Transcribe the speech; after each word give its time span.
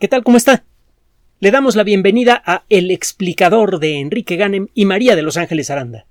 ¿Qué 0.00 0.08
tal? 0.08 0.24
¿Cómo 0.24 0.36
está? 0.36 0.64
Le 1.38 1.52
damos 1.52 1.76
la 1.76 1.84
bienvenida 1.84 2.42
a 2.44 2.64
El 2.68 2.90
explicador 2.90 3.78
de 3.78 4.00
Enrique 4.00 4.34
Ganem 4.34 4.66
y 4.74 4.86
María 4.86 5.14
de 5.14 5.22
Los 5.22 5.36
Ángeles 5.36 5.70
Aranda. 5.70 6.06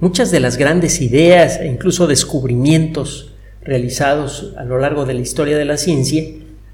Muchas 0.00 0.32
de 0.32 0.40
las 0.40 0.56
grandes 0.56 1.00
ideas 1.00 1.60
e 1.60 1.68
incluso 1.68 2.08
descubrimientos 2.08 3.34
realizados 3.62 4.52
a 4.58 4.64
lo 4.64 4.78
largo 4.78 5.06
de 5.06 5.14
la 5.14 5.20
historia 5.20 5.56
de 5.56 5.64
la 5.64 5.76
ciencia 5.76 6.24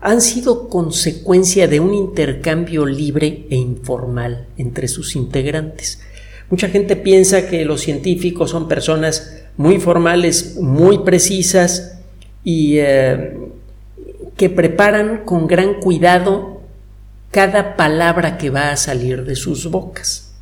han 0.01 0.23
sido 0.23 0.71
consecuencia 0.71 1.69
de 1.69 1.81
un 1.81 1.93
intercambio 1.93 2.87
libre 2.87 3.47
e 3.51 3.57
informal 3.57 4.47
entre 4.57 4.89
sus 4.89 5.15
integrantes. 5.15 6.01
Mucha 6.49 6.71
gente 6.71 6.97
piensa 6.97 7.49
que 7.49 7.67
los 7.67 7.83
científicos 7.83 8.51
son 8.51 8.67
personas 8.67 9.45
muy 9.59 9.79
formales, 9.79 10.57
muy 10.57 11.01
precisas 11.01 11.99
y 12.43 12.79
eh, 12.79 13.37
que 14.37 14.51
preparan 14.51 15.25
con 15.25 15.47
gran 15.47 15.81
cuidado 15.81 16.61
cada 17.31 17.77
palabra 17.77 18.39
que 18.39 18.51
va 18.51 18.71
a 18.71 18.77
salir 18.77 19.25
de 19.25 19.37
sus 19.37 19.71
bocas. 19.71 20.35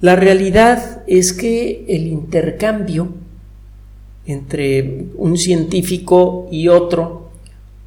La 0.00 0.16
realidad 0.16 1.02
es 1.06 1.32
que 1.32 1.84
el 1.88 2.06
intercambio 2.06 3.14
entre 4.26 5.06
un 5.16 5.36
científico 5.36 6.48
y 6.50 6.68
otro, 6.68 7.30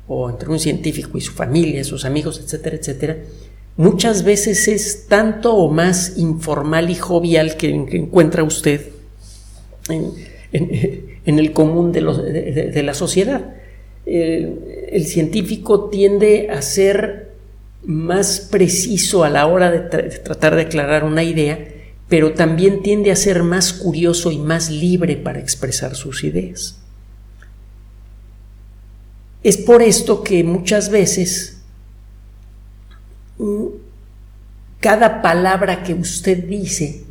o 0.08 0.30
entre 0.30 0.50
un 0.50 0.60
científico 0.60 1.18
y 1.18 1.22
su 1.22 1.32
familia, 1.32 1.84
sus 1.84 2.06
amigos, 2.06 2.40
etcétera, 2.44 2.76
etcétera, 2.76 3.18
muchas 3.78 4.24
veces 4.24 4.68
es 4.68 5.08
tanto 5.08 5.56
o 5.56 5.72
más 5.72 6.18
informal 6.18 6.90
y 6.90 6.96
jovial 6.96 7.56
que, 7.58 7.70
encuentra 7.70 8.44
usted 8.44 8.90
en, 9.90 11.40
el 11.40 11.52
común 11.54 11.92
de 11.92 12.84
la 12.84 12.94
sociedad 12.94 13.56
el, 14.06 15.06
científico 15.06 15.90
tiende 15.90 16.50
a 16.50 16.62
ser 16.62 17.32
más 17.84 18.40
preciso 18.40 19.24
a 19.24 19.30
la 19.30 19.48
hora 19.48 19.72
de, 19.72 19.80
tratar 19.80 20.56
de 20.56 20.64
aclarar 20.64 21.04
una 21.04 21.24
idea, 21.24 21.68
pero 22.08 22.34
también 22.34 22.82
tiende 22.82 23.12
a 23.12 23.16
ser 23.16 23.44
más 23.44 23.74
curioso 23.74 24.32
y 24.32 24.38
más 24.38 24.70
libre 24.70 25.18
para 25.18 25.40
expresar 25.40 25.96
sus 25.96 26.24
ideas. 26.24 26.80
Es 29.44 29.58
por 29.58 29.82
esto 29.82 30.24
que 30.24 30.44
muchas 30.44 30.90
veces 30.90 31.62
mm, 33.38 33.66
cada 34.80 35.22
palabra 35.22 35.84
que 35.84 35.94
usted 35.94 36.46
dice 36.46 37.04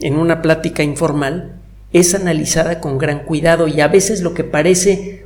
en 0.00 0.16
una 0.16 0.42
plática 0.42 0.82
informal 0.82 1.56
es 1.92 2.14
analizada 2.14 2.80
con 2.80 2.98
gran 2.98 3.24
cuidado 3.24 3.68
y 3.68 3.80
a 3.80 3.88
veces 3.88 4.22
lo 4.22 4.34
que 4.34 4.44
parece 4.44 5.21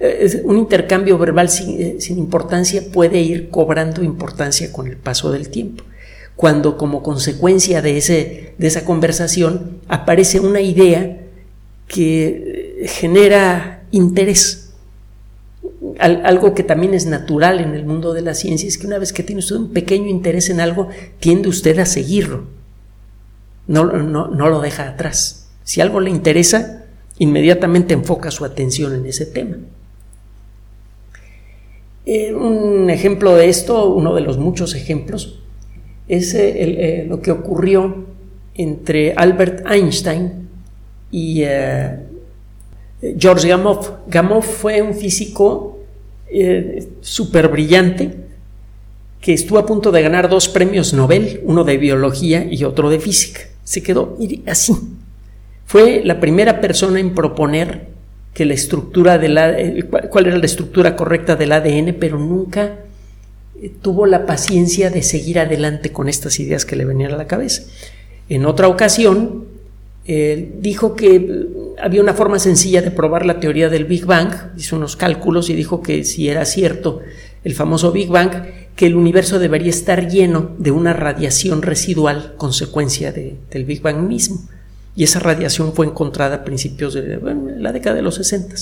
eh, 0.00 0.42
un 0.44 0.58
intercambio 0.58 1.18
verbal 1.18 1.46
eh, 1.46 1.96
sin, 1.98 2.18
importancia 2.18 2.82
puede 2.92 3.20
ir 3.20 3.50
cobrando 3.50 4.04
importancia 4.04 4.70
con 4.72 4.86
el 4.86 4.96
paso 4.96 5.32
del 5.32 5.48
tiempo. 5.48 5.84
Cuando 6.36 6.76
como 6.76 7.02
consecuencia 7.02 7.82
de, 7.82 7.98
ese, 7.98 8.54
de 8.58 8.66
esa 8.66 8.84
conversación 8.84 9.80
aparece 9.88 10.38
una 10.38 10.60
idea 10.60 11.18
que 11.88 12.76
eh, 12.82 12.88
genera 12.88 13.82
interés. 13.90 14.70
algo 15.98 16.54
que 16.54 16.62
también 16.62 16.94
es 16.94 17.06
natural 17.06 17.60
en 17.60 17.74
el 17.74 17.84
mundo 17.84 18.12
de 18.14 18.22
la 18.22 18.34
ciencia 18.34 18.68
es 18.68 18.78
que 18.78 18.86
una 18.86 18.98
vez 18.98 19.12
que 19.12 19.24
tiene 19.24 19.40
usted 19.40 19.56
un 19.56 19.72
pequeño 19.72 20.08
interés 20.08 20.48
en 20.50 20.60
algo, 20.60 20.88
tiende 21.18 21.48
usted 21.48 21.78
a 21.78 21.86
seguirlo. 21.86 22.44
No 23.66 23.84
lo 23.84 24.60
deja 24.60 24.88
atrás. 24.88 25.48
Si 25.64 25.80
algo 25.80 26.00
le 26.00 26.10
interesa, 26.10 26.77
inmediatamente 27.18 27.94
enfoca 27.94 28.30
su 28.30 28.44
atención 28.44 28.94
en 28.94 29.06
ese 29.06 29.26
tema. 29.26 29.56
Eh, 32.10 32.32
un 32.32 32.88
ejemplo 32.88 33.36
de 33.36 33.50
esto, 33.50 33.90
uno 33.90 34.14
de 34.14 34.22
los 34.22 34.38
muchos 34.38 34.74
ejemplos, 34.74 35.40
es 36.08 36.32
eh, 36.32 36.52
eh, 36.56 37.06
lo 37.06 37.20
que 37.20 37.30
ocurrió 37.30 38.06
entre 38.54 39.12
Albert 39.12 39.66
Einstein 39.70 40.48
y 41.10 41.42
George 43.18 43.46
Gamow. 43.46 43.78
Gamow 44.06 44.40
fue 44.40 44.80
un 44.80 44.94
físico 44.94 45.80
súper 47.02 47.48
brillante 47.48 48.14
que 49.20 49.34
estuvo 49.34 49.58
a 49.58 49.66
punto 49.66 49.92
de 49.92 50.02
ganar 50.02 50.30
dos 50.30 50.48
premios 50.48 50.94
Nobel, 50.94 51.40
uno 51.44 51.62
de 51.64 51.76
biología 51.76 52.46
y 52.50 52.64
otro 52.64 52.88
de 52.88 53.00
física. 53.00 53.40
Se 53.64 53.82
quedó 53.82 54.16
así, 54.46 54.74
fue 55.68 56.00
la 56.02 56.18
primera 56.18 56.62
persona 56.62 56.98
en 56.98 57.14
proponer 57.14 57.88
que 58.32 58.46
la 58.46 58.54
estructura 58.54 59.18
de 59.18 59.28
la, 59.28 59.54
cuál 60.08 60.26
era 60.26 60.38
la 60.38 60.46
estructura 60.46 60.96
correcta 60.96 61.36
del 61.36 61.52
ADN, 61.52 61.96
pero 62.00 62.18
nunca 62.18 62.76
eh, 63.60 63.70
tuvo 63.82 64.06
la 64.06 64.24
paciencia 64.24 64.88
de 64.88 65.02
seguir 65.02 65.38
adelante 65.38 65.92
con 65.92 66.08
estas 66.08 66.40
ideas 66.40 66.64
que 66.64 66.74
le 66.74 66.86
venían 66.86 67.12
a 67.12 67.18
la 67.18 67.26
cabeza. 67.26 67.64
En 68.30 68.46
otra 68.46 68.66
ocasión, 68.66 69.44
dijo 70.06 70.96
que 70.96 71.16
eh, 71.16 71.46
había 71.82 72.00
una 72.00 72.14
forma 72.14 72.38
sencilla 72.38 72.80
de 72.80 72.90
probar 72.90 73.26
la 73.26 73.38
teoría 73.38 73.68
del 73.68 73.84
Big 73.84 74.06
Bang, 74.06 74.32
hizo 74.56 74.74
unos 74.76 74.96
cálculos 74.96 75.50
y 75.50 75.54
dijo 75.54 75.82
que 75.82 76.02
si 76.04 76.30
era 76.30 76.46
cierto 76.46 77.02
el 77.44 77.54
famoso 77.54 77.92
Big 77.92 78.08
Bang, 78.08 78.30
que 78.74 78.86
el 78.86 78.96
universo 78.96 79.38
debería 79.38 79.68
estar 79.68 80.08
lleno 80.08 80.52
de 80.56 80.70
una 80.70 80.94
radiación 80.94 81.60
residual 81.60 82.36
consecuencia 82.38 83.12
del 83.12 83.64
Big 83.66 83.82
Bang 83.82 84.08
mismo 84.08 84.48
y 84.98 85.04
esa 85.04 85.20
radiación 85.20 85.74
fue 85.74 85.86
encontrada 85.86 86.34
a 86.34 86.44
principios 86.44 86.92
de 86.92 87.20
la 87.56 87.70
década 87.70 87.94
de 87.94 88.02
los 88.02 88.16
60. 88.16 88.56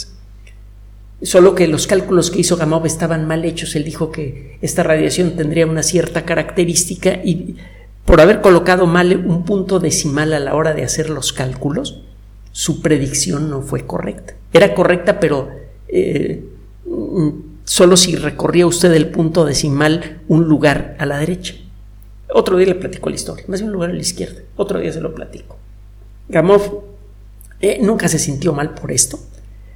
Solo 1.23 1.55
que 1.55 1.67
los 1.67 1.87
cálculos 1.87 2.31
que 2.31 2.41
hizo 2.41 2.59
Gamow 2.59 2.85
estaban 2.85 3.27
mal 3.27 3.47
hechos. 3.47 3.75
Él 3.75 3.85
dijo 3.85 4.13
que 4.13 4.59
esta 4.61 4.83
radiación 4.83 5.35
tendría 5.35 5.67
una 5.67 5.83
cierta 5.83 6.27
característica 6.27 7.23
y 7.25 7.57
por 8.05 8.21
haber 8.21 8.43
colocado 8.43 8.87
mal 8.87 9.17
un 9.17 9.47
punto 9.47 9.79
decimal 9.79 10.35
a 10.35 10.39
la 10.39 10.55
hora 10.55 10.75
de 10.75 10.85
hacer 10.85 11.09
los 11.09 11.33
cálculos, 11.33 12.03
su 12.53 12.83
predicción 12.83 13.49
no 13.49 13.63
fue 13.63 13.87
correcta. 13.87 14.35
Era 14.53 14.75
correcta, 14.75 15.19
pero 15.19 15.49
eh, 15.89 16.45
solo 17.65 17.97
si 17.97 18.15
recorría 18.15 18.67
usted 18.67 18.93
el 18.93 19.09
punto 19.09 19.47
decimal 19.47 20.21
un 20.29 20.45
lugar 20.45 20.97
a 20.99 21.07
la 21.07 21.17
derecha. 21.17 21.55
Otro 22.29 22.59
día 22.59 22.67
le 22.67 22.75
platico 22.75 23.09
la 23.09 23.17
historia, 23.17 23.47
más 23.49 23.61
bien 23.61 23.69
un 23.69 23.73
lugar 23.73 23.89
a 23.89 23.95
la 23.95 24.01
izquierda. 24.01 24.43
Otro 24.57 24.81
día 24.81 24.93
se 24.93 25.01
lo 25.01 25.15
platico. 25.15 25.57
Gamow 26.29 26.85
eh, 27.61 27.79
nunca 27.83 28.09
se 28.09 28.19
sintió 28.19 28.53
mal 28.53 28.75
por 28.75 28.93
esto. 28.93 29.19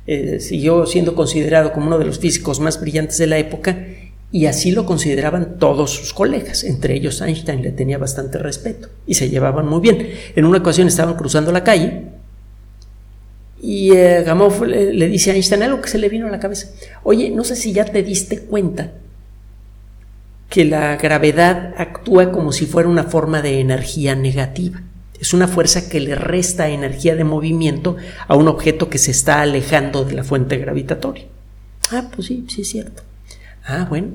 Eh, 0.07 0.41
siguió 0.41 0.87
siendo 0.87 1.15
considerado 1.15 1.73
como 1.73 1.87
uno 1.87 1.99
de 1.99 2.05
los 2.05 2.19
físicos 2.19 2.59
más 2.61 2.81
brillantes 2.81 3.19
de 3.19 3.27
la 3.27 3.39
época 3.39 3.87
y 4.33 4.47
así 4.47 4.71
lo 4.73 4.87
consideraban 4.87 5.59
todos 5.59 5.93
sus 5.93 6.13
colegas. 6.13 6.65
Entre 6.65 6.95
ellos 6.95 7.21
Einstein 7.21 7.63
le 7.63 7.73
tenía 7.73 7.99
bastante 7.99 8.39
respeto 8.39 8.89
y 9.07 9.15
se 9.15 9.29
llevaban 9.29 9.67
muy 9.67 9.81
bien. 9.81 10.09
En 10.35 10.45
una 10.45 10.59
ocasión 10.59 10.89
estaban 10.89 11.15
cruzando 11.15 11.53
la 11.53 11.65
calle 11.65 12.05
y 13.63 13.93
eh, 13.93 14.23
Gamow 14.25 14.65
le, 14.65 14.93
le, 14.95 15.07
dice 15.07 15.31
a 15.31 15.35
Einstein 15.35 15.63
algo 15.63 15.81
que 15.81 15.89
se 15.89 15.99
le 15.99 16.09
vino 16.09 16.27
a 16.27 16.31
la 16.31 16.41
cabeza. 16.41 16.69
Oye, 17.03 17.31
no 17.31 17.45
sé 17.45 17.57
si 17.57 17.73
ya 17.73 17.85
te 17.85 18.03
diste 18.03 18.41
cuenta 18.41 18.93
que 20.49 20.65
la 20.65 20.97
gravedad 20.97 21.75
actúa 21.77 22.33
como 22.33 22.53
si 22.53 22.67
fuera 22.67 22.89
una 22.89 23.05
forma 23.05 23.43
de 23.43 23.61
energía 23.61 24.17
negativa. 24.17 24.83
Es 25.21 25.35
una 25.35 25.47
fuerza 25.47 25.89
que 25.89 26.01
le 26.01 26.15
resta 26.15 26.69
energía 26.71 27.15
de 27.15 27.25
movimiento 27.25 27.97
a 28.27 28.35
un 28.37 28.49
objeto 28.49 28.89
que 28.89 28.99
se 28.99 29.11
está 29.11 29.43
alejando 29.43 30.05
de 30.05 30.15
la 30.15 30.25
fuente 30.25 30.57
gravitatoria. 30.57 31.27
Ah, 31.93 32.11
pues 32.15 32.29
sí, 32.29 32.47
sí 32.49 32.63
es 32.63 32.69
cierto. 32.69 33.03
Ah, 33.65 33.87
bueno, 33.89 34.09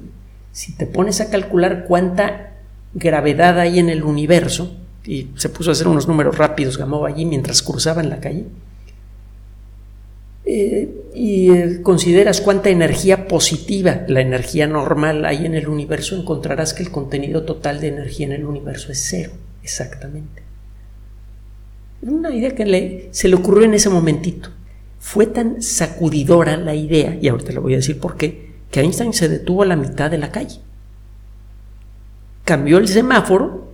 si 0.51 0.73
te 0.73 0.88
pones 0.88 1.21
a 1.21 1.29
calcular 1.29 1.85
cuánta 1.88 2.53
gravedad 2.94 3.59
hay 3.59 3.77
en 3.77 3.89
el 3.89 4.03
universo, 4.03 4.75
y 5.05 5.27
se 5.35 5.49
puso 5.49 5.69
a 5.69 5.73
hacer 5.73 5.88
unos 5.88 6.07
números 6.07 6.38
rápidos 6.38 6.77
Gamow 6.79 7.05
allí 7.05 7.25
mientras 7.25 7.61
cruzaba 7.61 8.01
en 8.01 8.09
la 8.09 8.19
calle, 8.19 8.45
eh, 10.45 10.89
y 11.13 11.51
eh, 11.51 11.81
consideras 11.83 12.41
cuánta 12.41 12.69
energía 12.69 13.27
positiva, 13.27 14.06
la 14.07 14.21
energía 14.21 14.65
normal 14.65 15.25
hay 15.25 15.45
en 15.45 15.53
el 15.53 15.68
universo, 15.68 16.15
encontrarás 16.15 16.74
que 16.74 16.83
el 16.83 16.91
contenido 16.91 17.44
total 17.44 17.80
de 17.80 17.89
energía 17.89 18.25
en 18.27 18.33
el 18.33 18.45
universo 18.45 18.91
es 18.91 19.06
cero, 19.07 19.33
exactamente. 19.62 20.44
Una 22.06 22.30
idea 22.30 22.54
que 22.54 23.10
se 23.12 23.28
le 23.28 23.36
ocurrió 23.36 23.66
en 23.66 23.74
ese 23.74 23.90
momentito. 23.90 24.50
Fue 25.00 25.25
tan 25.25 25.62
sacudidora 25.63 26.56
la 26.56 26.75
idea, 26.75 27.18
y 27.19 27.28
ahorita 27.28 27.52
le 27.52 27.60
voy 27.60 27.74
a 27.74 27.78
decir 27.78 28.00
por 28.00 28.16
qué, 28.16 28.54
que 28.69 28.81
Einstein 28.81 29.12
se 29.12 29.28
detuvo 29.28 29.63
a 29.63 29.66
la 29.66 29.75
mitad 29.75 30.12
de 30.12 30.19
la 30.19 30.31
calle. 30.31 30.60
Cambió 32.44 32.78
el 32.78 32.88
semáforo, 32.88 33.72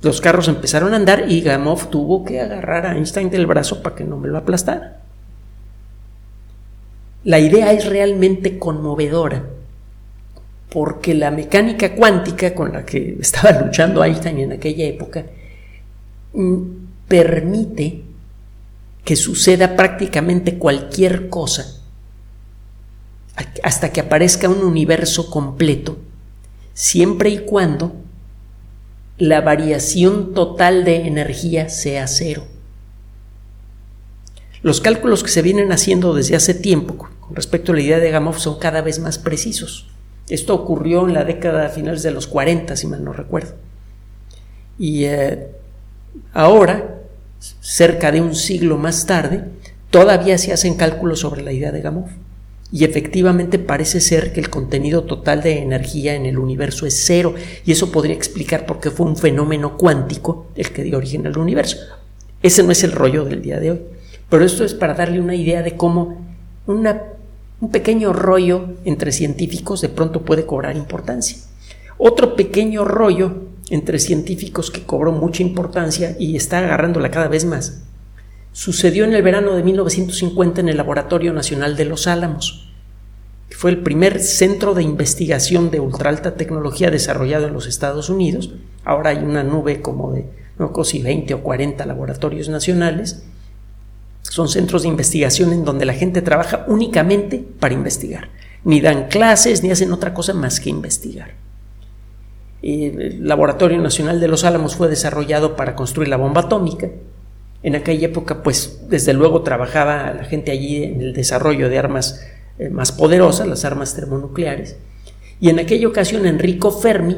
los 0.00 0.20
carros 0.20 0.46
empezaron 0.46 0.92
a 0.92 0.96
andar 0.96 1.24
y 1.28 1.40
Gamow 1.40 1.76
tuvo 1.90 2.24
que 2.24 2.40
agarrar 2.40 2.86
a 2.86 2.94
Einstein 2.94 3.30
del 3.30 3.46
brazo 3.46 3.82
para 3.82 3.96
que 3.96 4.04
no 4.04 4.16
me 4.16 4.28
lo 4.28 4.38
aplastara. 4.38 5.00
La 7.24 7.40
idea 7.40 7.72
es 7.72 7.86
realmente 7.86 8.58
conmovedora 8.60 9.42
porque 10.68 11.14
la 11.14 11.32
mecánica 11.32 11.96
cuántica 11.96 12.54
con 12.54 12.72
la 12.72 12.84
que 12.84 13.16
estaba 13.20 13.50
luchando 13.64 14.04
Einstein 14.04 14.38
en 14.38 14.52
aquella 14.52 14.84
época 14.84 15.24
mm, 16.32 16.86
permite 17.08 18.02
que 19.04 19.16
suceda 19.16 19.76
prácticamente 19.76 20.58
cualquier 20.58 21.28
cosa 21.28 21.76
hasta 23.62 23.92
que 23.92 24.00
aparezca 24.00 24.48
un 24.48 24.64
universo 24.64 25.30
completo, 25.30 25.98
siempre 26.72 27.28
y 27.30 27.38
cuando 27.40 27.92
la 29.18 29.40
variación 29.40 30.34
total 30.34 30.84
de 30.84 31.06
energía 31.06 31.68
sea 31.68 32.06
cero. 32.06 32.44
Los 34.62 34.80
cálculos 34.80 35.22
que 35.22 35.30
se 35.30 35.42
vienen 35.42 35.70
haciendo 35.70 36.14
desde 36.14 36.36
hace 36.36 36.54
tiempo 36.54 36.96
con 36.96 37.34
respecto 37.34 37.72
a 37.72 37.74
la 37.74 37.82
idea 37.82 37.98
de 37.98 38.10
Gamow 38.10 38.34
son 38.34 38.58
cada 38.58 38.80
vez 38.80 38.98
más 38.98 39.18
precisos. 39.18 39.86
Esto 40.28 40.54
ocurrió 40.54 41.06
en 41.06 41.14
la 41.14 41.24
década 41.24 41.68
finales 41.68 42.02
de 42.02 42.10
los 42.10 42.26
40, 42.26 42.74
si 42.76 42.86
mal 42.86 43.04
no 43.04 43.12
recuerdo. 43.12 43.54
Y 44.78 45.04
eh, 45.04 45.48
ahora, 46.32 46.95
cerca 47.38 48.12
de 48.12 48.20
un 48.20 48.34
siglo 48.34 48.78
más 48.78 49.06
tarde, 49.06 49.44
todavía 49.90 50.38
se 50.38 50.52
hacen 50.52 50.74
cálculos 50.74 51.20
sobre 51.20 51.42
la 51.42 51.52
idea 51.52 51.72
de 51.72 51.80
Gamow. 51.80 52.06
Y 52.72 52.84
efectivamente 52.84 53.58
parece 53.58 54.00
ser 54.00 54.32
que 54.32 54.40
el 54.40 54.50
contenido 54.50 55.04
total 55.04 55.42
de 55.42 55.60
energía 55.60 56.14
en 56.14 56.26
el 56.26 56.38
universo 56.38 56.84
es 56.84 57.04
cero. 57.06 57.34
Y 57.64 57.72
eso 57.72 57.92
podría 57.92 58.16
explicar 58.16 58.66
por 58.66 58.80
qué 58.80 58.90
fue 58.90 59.06
un 59.06 59.16
fenómeno 59.16 59.76
cuántico 59.76 60.48
el 60.56 60.72
que 60.72 60.82
dio 60.82 60.98
origen 60.98 61.26
al 61.26 61.38
universo. 61.38 61.76
Ese 62.42 62.62
no 62.64 62.72
es 62.72 62.82
el 62.82 62.92
rollo 62.92 63.24
del 63.24 63.40
día 63.40 63.60
de 63.60 63.70
hoy. 63.70 63.80
Pero 64.28 64.44
esto 64.44 64.64
es 64.64 64.74
para 64.74 64.94
darle 64.94 65.20
una 65.20 65.36
idea 65.36 65.62
de 65.62 65.76
cómo 65.76 66.26
un 66.66 67.70
pequeño 67.70 68.12
rollo 68.12 68.70
entre 68.84 69.12
científicos 69.12 69.80
de 69.80 69.88
pronto 69.88 70.22
puede 70.22 70.44
cobrar 70.44 70.76
importancia. 70.76 71.38
Otro 71.98 72.34
pequeño 72.34 72.84
rollo 72.84 73.45
entre 73.70 73.98
científicos 73.98 74.70
que 74.70 74.82
cobró 74.82 75.12
mucha 75.12 75.42
importancia 75.42 76.16
y 76.18 76.36
está 76.36 76.58
agarrándola 76.58 77.10
cada 77.10 77.28
vez 77.28 77.44
más 77.44 77.82
sucedió 78.56 79.04
en 79.04 79.12
el 79.12 79.22
verano 79.22 79.54
de 79.54 79.62
1950 79.62 80.62
en 80.62 80.70
el 80.70 80.78
Laboratorio 80.78 81.34
Nacional 81.34 81.76
de 81.76 81.84
Los 81.84 82.06
Álamos. 82.06 82.72
Fue 83.50 83.70
el 83.70 83.82
primer 83.82 84.18
centro 84.18 84.72
de 84.72 84.82
investigación 84.82 85.70
de 85.70 85.78
ultra 85.78 86.08
alta 86.08 86.36
tecnología 86.36 86.90
desarrollado 86.90 87.46
en 87.46 87.52
los 87.52 87.66
Estados 87.66 88.08
Unidos. 88.08 88.54
Ahora 88.82 89.10
hay 89.10 89.18
una 89.18 89.42
nube 89.42 89.82
como 89.82 90.10
de 90.10 90.24
no 90.58 90.72
casi 90.72 91.02
20 91.02 91.34
o 91.34 91.42
40 91.42 91.84
laboratorios 91.84 92.48
nacionales. 92.48 93.24
Son 94.22 94.48
centros 94.48 94.82
de 94.82 94.88
investigación 94.88 95.52
en 95.52 95.66
donde 95.66 95.84
la 95.84 95.92
gente 95.92 96.22
trabaja 96.22 96.64
únicamente 96.66 97.44
para 97.60 97.74
investigar. 97.74 98.30
Ni 98.64 98.80
dan 98.80 99.08
clases 99.08 99.62
ni 99.62 99.70
hacen 99.70 99.92
otra 99.92 100.14
cosa 100.14 100.32
más 100.32 100.60
que 100.60 100.70
investigar. 100.70 101.34
El 102.62 103.26
Laboratorio 103.26 103.80
Nacional 103.80 104.20
de 104.20 104.28
Los 104.28 104.44
Álamos 104.44 104.76
fue 104.76 104.88
desarrollado 104.88 105.56
para 105.56 105.76
construir 105.76 106.08
la 106.08 106.16
bomba 106.16 106.42
atómica 106.42 106.88
en 107.62 107.74
aquella 107.74 108.06
época, 108.06 108.42
pues 108.42 108.82
desde 108.88 109.12
luego 109.12 109.42
trabajaba 109.42 110.12
la 110.12 110.24
gente 110.24 110.52
allí 110.52 110.84
en 110.84 111.00
el 111.00 111.12
desarrollo 111.12 111.68
de 111.68 111.78
armas 111.78 112.24
eh, 112.58 112.68
más 112.70 112.92
poderosas, 112.92 113.46
las 113.48 113.64
armas 113.64 113.94
termonucleares. 113.94 114.76
Y 115.40 115.50
en 115.50 115.58
aquella 115.58 115.88
ocasión 115.88 116.26
Enrico 116.26 116.70
Fermi, 116.70 117.16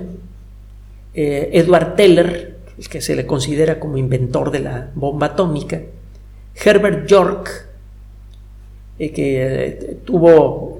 eh, 1.15 1.51
Edward 1.53 1.97
Teller, 1.97 2.57
el 2.79 2.89
que 2.89 3.01
se 3.01 3.15
le 3.15 3.27
considera 3.27 3.79
como 3.79 3.99
inventor 3.99 4.51
de 4.51 4.61
la 4.61 4.91
bomba 4.95 5.27
atómica, 5.27 5.83
Herbert 6.65 7.07
York, 7.07 7.67
eh, 8.99 9.13
que 9.13 9.99
tuvo 10.05 10.78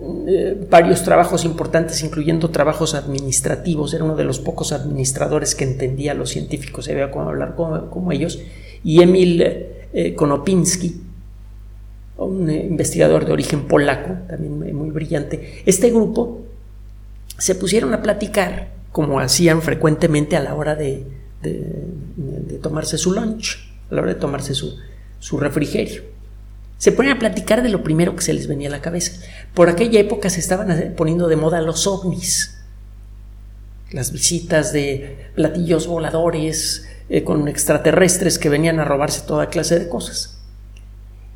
varios 0.71 1.03
trabajos 1.03 1.45
importantes, 1.45 2.03
incluyendo 2.03 2.51
trabajos 2.51 2.95
administrativos, 2.95 3.95
era 3.95 4.05
uno 4.05 4.17
de 4.17 4.25
los 4.25 4.39
pocos 4.39 4.73
administradores 4.73 5.55
que 5.55 5.65
entendía 5.65 6.13
a 6.13 6.15
los 6.15 6.31
científicos, 6.31 6.85
se 6.85 6.95
veía 6.95 7.11
cómo 7.11 7.29
hablar 7.29 7.55
como 7.55 8.13
ellos, 8.13 8.41
y 8.85 9.03
Emil 9.03 9.43
eh, 9.43 10.15
Konopinski, 10.15 11.01
un 12.19 12.51
eh, 12.51 12.67
investigador 12.67 13.25
de 13.25 13.33
origen 13.33 13.67
polaco, 13.67 14.15
también 14.29 14.77
muy 14.77 14.91
brillante. 14.91 15.63
Este 15.65 15.91
grupo 15.91 16.43
se 17.39 17.55
pusieron 17.55 17.95
a 17.95 18.03
platicar, 18.03 18.69
como 18.93 19.21
hacían 19.21 19.63
frecuentemente 19.63 20.37
a 20.37 20.41
la 20.41 20.55
hora 20.55 20.75
de, 20.75 21.07
tomarse 22.61 22.99
su 22.99 23.13
lunch, 23.13 23.59
a 23.91 23.95
la 23.95 24.03
hora 24.03 24.15
de 24.15 24.21
tomarse 24.21 24.55
su 24.55 25.39
refrigerio. 25.39 26.18
Se 26.79 26.93
ponían 26.93 27.17
a 27.17 27.21
platicar 27.21 27.63
de 27.63 27.69
lo 27.69 27.83
primero 27.83 28.17
que 28.17 28.23
se 28.23 28.33
les 28.33 28.47
venía 28.47 28.69
a 28.69 28.73
la 28.73 28.81
cabeza. 28.81 29.21
Por 29.53 29.69
aquella 29.69 30.01
época 30.01 30.31
se 30.31 30.41
estaban 30.41 30.95
poniendo 30.97 31.29
de 31.29 31.37
moda 31.37 31.61
los 31.61 31.87
ovnis, 31.87 32.57
las 33.91 34.13
visitas 34.13 34.73
de 34.73 35.27
platillos 35.35 35.87
voladores, 35.87 36.89
eh, 37.11 37.25
con 37.25 37.49
extraterrestres 37.49 38.39
que 38.39 38.51
venían 38.51 38.81
a 38.81 38.85
robarse 38.85 39.23
toda 39.27 39.49
clase 39.49 39.79
de 39.79 39.89
cosas. 39.89 40.39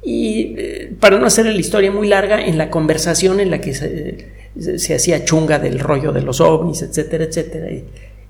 Y 0.02 0.54
eh, 0.58 0.96
para 1.00 1.18
no 1.18 1.26
hacer 1.26 1.46
la 1.46 1.52
historia 1.52 1.90
muy 1.90 2.08
larga, 2.08 2.44
en 2.44 2.58
la 2.58 2.70
conversación 2.70 3.40
en 3.40 3.50
la 3.50 3.60
que 3.60 3.72
se, 3.72 4.94
hacía 4.94 5.24
chunga 5.24 5.58
del 5.58 5.78
rollo 5.78 6.12
de 6.12 6.20
los 6.20 6.42
ovnis, 6.42 6.82
etcétera, 6.82 7.24
etcétera, 7.24 7.70
y, 7.70 7.84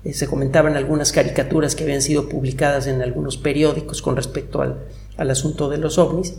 eh, 0.05 0.13
se 0.13 0.27
comentaban 0.27 0.77
algunas 0.77 1.11
caricaturas 1.11 1.75
que 1.75 1.83
habían 1.83 2.01
sido 2.01 2.29
publicadas 2.29 2.87
en 2.87 3.01
algunos 3.01 3.37
periódicos 3.37 4.01
con 4.01 4.15
respecto 4.15 4.61
al, 4.61 5.29
asunto 5.29 5.69
de 5.69 5.79
los 5.79 5.97
ovnis, 5.97 6.35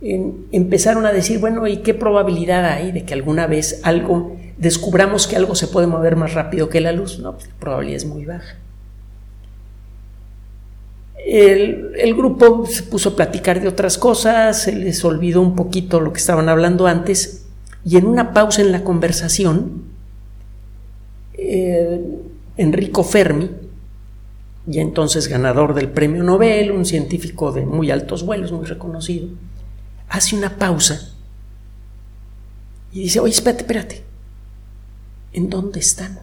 empezaron 0.00 1.06
a 1.06 1.12
decir, 1.12 1.38
bueno, 1.38 1.66
¿y 1.66 1.78
qué 1.78 1.94
probabilidad 1.94 2.64
hay 2.64 2.92
de 2.92 3.04
que 3.04 3.14
alguna 3.14 3.46
vez 3.46 3.80
algo, 3.84 4.36
descubramos 4.58 5.26
que 5.26 5.36
algo 5.36 5.54
se 5.54 5.68
puede 5.68 5.86
mover 5.86 6.16
más 6.16 6.34
rápido 6.34 6.68
que 6.68 6.80
la 6.80 6.92
luz? 6.92 7.18
No, 7.18 7.32
pues, 7.32 7.48
la 7.48 7.54
probabilidad 7.54 7.96
es 7.96 8.06
muy 8.06 8.24
baja. 8.24 8.56
El, 11.24 12.14
grupo 12.14 12.66
se 12.66 12.82
puso 12.82 13.10
a 13.10 13.16
platicar 13.16 13.60
de 13.60 13.68
otras 13.68 13.96
cosas, 13.96 14.62
se 14.62 14.72
les 14.72 15.02
olvidó 15.04 15.40
un 15.40 15.56
poquito 15.56 16.00
lo 16.00 16.12
que 16.12 16.18
estaban 16.18 16.50
hablando 16.50 16.86
antes 16.86 17.46
y 17.84 17.96
en 17.96 18.06
una 18.06 18.34
pausa 18.34 18.60
en 18.60 18.72
la 18.72 18.84
conversación, 18.84 19.84
eh, 21.32 22.00
Enrico 22.58 23.04
Fermi, 23.04 23.50
ya 24.66 24.82
entonces 24.82 25.28
ganador 25.28 25.74
del 25.74 25.88
premio 25.88 26.22
Nobel, 26.22 26.72
un 26.72 26.84
científico 26.84 27.52
de 27.52 27.64
muy 27.64 27.90
altos 27.90 28.24
vuelos, 28.24 28.52
muy 28.52 28.66
reconocido, 28.66 29.28
hace 30.14 30.36
una 30.36 30.58
pausa 30.58 31.10
y 32.92 33.02
dice, 33.02 33.18
oye, 33.18 33.32
espérate, 33.32 33.62
espérate, 33.62 34.04
¿en 35.32 35.50
dónde 35.50 35.80
están? 35.80 36.20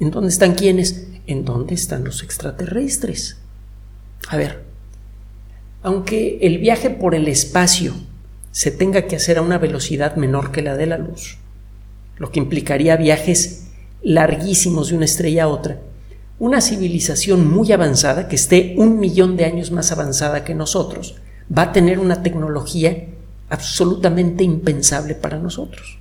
¿En 0.00 0.10
dónde 0.10 0.30
están 0.30 0.56
quiénes? 0.56 1.06
¿En 1.28 1.44
dónde 1.44 1.74
están 1.74 2.02
los 2.02 2.24
extraterrestres? 2.24 3.36
A 4.28 4.36
ver, 4.36 4.64
aunque 5.82 6.38
el 6.42 6.58
viaje 6.58 6.90
por 6.90 7.14
el 7.14 7.28
espacio 7.28 7.94
se 8.50 8.72
tenga 8.72 9.06
que 9.06 9.14
hacer 9.14 9.38
a 9.38 9.42
una 9.42 9.58
velocidad 9.58 10.16
menor 10.16 10.50
que 10.50 10.62
la 10.62 10.76
de 10.76 10.86
la 10.86 10.98
luz, 10.98 11.38
lo 12.16 12.32
que 12.32 12.40
implicaría 12.40 12.96
viajes 12.96 13.68
larguísimos 14.02 14.88
de 14.88 14.96
una 14.96 15.04
estrella 15.04 15.44
a 15.44 15.48
otra, 15.48 15.80
una 16.40 16.60
civilización 16.60 17.48
muy 17.48 17.70
avanzada, 17.70 18.26
que 18.26 18.34
esté 18.34 18.74
un 18.76 18.98
millón 18.98 19.36
de 19.36 19.44
años 19.44 19.70
más 19.70 19.92
avanzada 19.92 20.44
que 20.44 20.56
nosotros, 20.56 21.14
va 21.56 21.62
a 21.62 21.72
tener 21.72 21.98
una 21.98 22.22
tecnología 22.22 23.06
absolutamente 23.48 24.44
impensable 24.44 25.14
para 25.14 25.38
nosotros. 25.38 25.98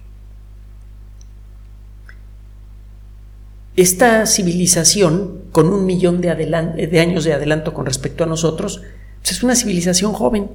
Esta 3.75 4.25
civilización, 4.25 5.43
con 5.51 5.67
un 5.73 5.85
millón 5.85 6.21
de, 6.21 6.29
años 6.29 7.23
de 7.23 7.33
adelanto 7.33 7.73
con 7.73 7.85
respecto 7.85 8.23
a 8.23 8.27
nosotros, 8.27 8.81
pues 9.21 9.31
es 9.31 9.43
una 9.43 9.55
civilización 9.55 10.13
joven. 10.13 10.49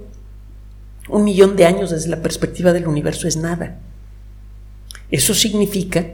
Un 1.08 1.24
millón 1.24 1.56
de 1.56 1.66
años 1.66 1.90
desde 1.90 2.10
la 2.10 2.22
perspectiva 2.22 2.72
del 2.72 2.86
universo 2.86 3.26
es 3.26 3.36
nada. 3.36 3.78
Eso 5.10 5.34
significa 5.34 6.06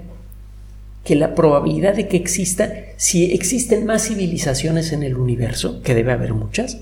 que 1.04 1.16
la 1.16 1.34
probabilidad 1.34 1.96
de 1.96 2.08
que 2.08 2.16
exista, 2.16 2.70
si 2.96 3.32
existen 3.32 3.84
más 3.86 4.06
civilizaciones 4.06 4.92
en 4.92 5.02
el 5.02 5.16
universo, 5.16 5.82
que 5.82 5.94
debe 5.94 6.12
haber 6.12 6.34
muchas, 6.34 6.78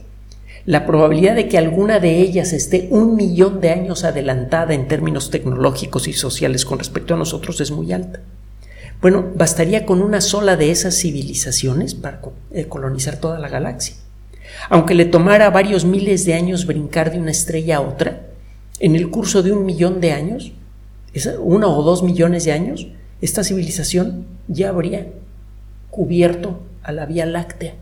la 0.67 0.87
probabilidad 0.87 1.35
de 1.35 1.49
que 1.49 1.59
alguna 1.59 2.01
de 2.01 2.21
ellas 2.21 2.53
esté 2.53 2.89
un 2.91 3.17
millón 3.17 3.61
de 3.61 3.71
años 3.71 4.05
adelantada 4.05 4.75
en 4.75 4.89
términos 4.89 5.31
tecnológicos 5.31 6.07
y 6.09 6.13
sociales 6.13 6.65
con 6.65 6.79
respecto 6.79 7.15
a 7.15 7.17
nosotros 7.17 7.61
es 7.61 7.71
muy 7.71 7.93
alta. 7.93 8.21
Bueno, 9.01 9.31
bastaría 9.35 9.87
con 9.87 10.03
una 10.03 10.21
sola 10.21 10.57
de 10.57 10.71
esas 10.71 10.95
civilizaciones 10.95 11.95
para 11.95 12.21
eh, 12.53 12.67
colonizar 12.67 13.17
toda 13.17 13.39
la 13.39 13.49
galaxia. 13.49 13.95
Aunque 14.69 14.95
le 14.95 15.07
tomara 15.07 15.49
varios 15.51 15.87
miles 15.87 16.27
de 16.27 16.35
años 16.35 16.67
brincar 16.67 17.11
de 17.11 17.19
una 17.19 17.31
estrella 17.31 17.79
a 17.79 17.81
otra, 17.81 18.27
en 18.79 18.97
el 18.97 19.11
curso 19.11 19.43
de 19.43 19.53
un 19.53 19.65
millón 19.65 20.01
de 20.01 20.13
años, 20.13 20.53
uno 21.41 21.77
o 21.77 21.83
dos 21.83 22.03
millones 22.03 22.45
de 22.45 22.53
años, 22.53 22.89
esta 23.21 23.45
civilización 23.45 24.27
ya 24.49 24.69
habría 24.69 25.09
cubierto 25.91 26.61
a 26.83 26.93
la 26.93 27.07
Vía 27.07 27.27
Láctea. 27.27 27.75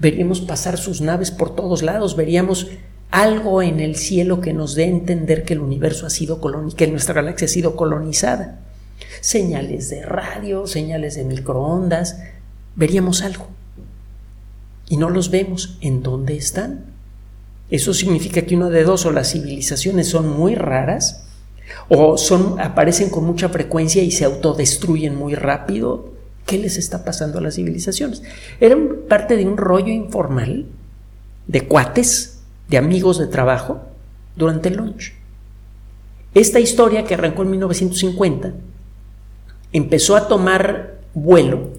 Veríamos 0.00 0.40
pasar 0.40 0.78
sus 0.78 1.00
naves 1.00 1.30
por 1.30 1.54
todos 1.54 1.82
lados, 1.82 2.16
veríamos 2.16 2.68
algo 3.10 3.62
en 3.62 3.80
el 3.80 3.96
cielo 3.96 4.40
que 4.40 4.52
nos 4.52 4.74
dé 4.74 4.84
a 4.84 4.88
entender 4.88 5.44
que 5.44 5.52
el 5.52 5.60
universo 5.60 6.06
ha 6.06 6.10
sido 6.10 6.40
colonizado, 6.40 6.76
que 6.76 6.86
nuestra 6.86 7.14
galaxia 7.14 7.44
ha 7.44 7.48
sido 7.48 7.76
colonizada 7.76 8.60
señales 9.20 9.90
de 9.90 10.02
radio, 10.02 10.66
señales 10.66 11.14
de 11.14 11.24
microondas, 11.24 12.18
veríamos 12.74 13.22
algo. 13.22 13.48
Y 14.88 14.96
no 14.96 15.10
los 15.10 15.30
vemos. 15.30 15.78
¿En 15.80 16.02
dónde 16.02 16.36
están? 16.36 16.86
Eso 17.70 17.94
significa 17.94 18.42
que 18.42 18.56
uno 18.56 18.70
de 18.70 18.82
dos 18.82 19.06
o 19.06 19.12
las 19.12 19.30
civilizaciones 19.30 20.08
son 20.08 20.28
muy 20.28 20.56
raras 20.56 21.24
o 21.88 22.18
son, 22.18 22.58
aparecen 22.58 23.10
con 23.10 23.24
mucha 23.24 23.48
frecuencia 23.48 24.02
y 24.02 24.10
se 24.10 24.24
autodestruyen 24.24 25.14
muy 25.14 25.34
rápido. 25.34 26.12
¿Qué 26.46 26.58
les 26.58 26.76
está 26.76 27.04
pasando 27.04 27.38
a 27.38 27.42
las 27.42 27.54
civilizaciones? 27.54 28.22
Eran 28.60 28.88
parte 29.08 29.36
de 29.36 29.46
un 29.46 29.56
rollo 29.56 29.92
informal 29.92 30.66
de 31.46 31.66
cuates, 31.66 32.40
de 32.68 32.78
amigos 32.78 33.18
de 33.18 33.26
trabajo, 33.26 33.82
durante 34.36 34.68
el 34.68 34.76
lunch. 34.76 35.12
Esta 36.34 36.60
historia 36.60 37.04
que 37.04 37.14
arrancó 37.14 37.42
en 37.42 37.50
1950 37.50 38.52
empezó 39.72 40.16
a 40.16 40.28
tomar 40.28 41.00
vuelo 41.14 41.70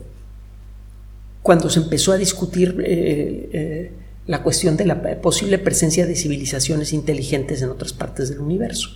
cuando 1.42 1.70
se 1.70 1.80
empezó 1.80 2.12
a 2.12 2.18
discutir 2.18 2.82
eh, 2.86 3.50
eh, 3.54 3.92
la 4.28 4.44
cuestión 4.44 4.78
de 4.78 4.86
la 4.86 5.22
posible 5.22 5.58
presencia 5.58 6.06
de 6.06 6.16
civilizaciones 6.16 6.94
inteligentes 6.94 7.62
en 7.62 7.70
otras 7.70 7.94
partes 7.94 8.30
del 8.30 8.40
universo. 8.40 8.90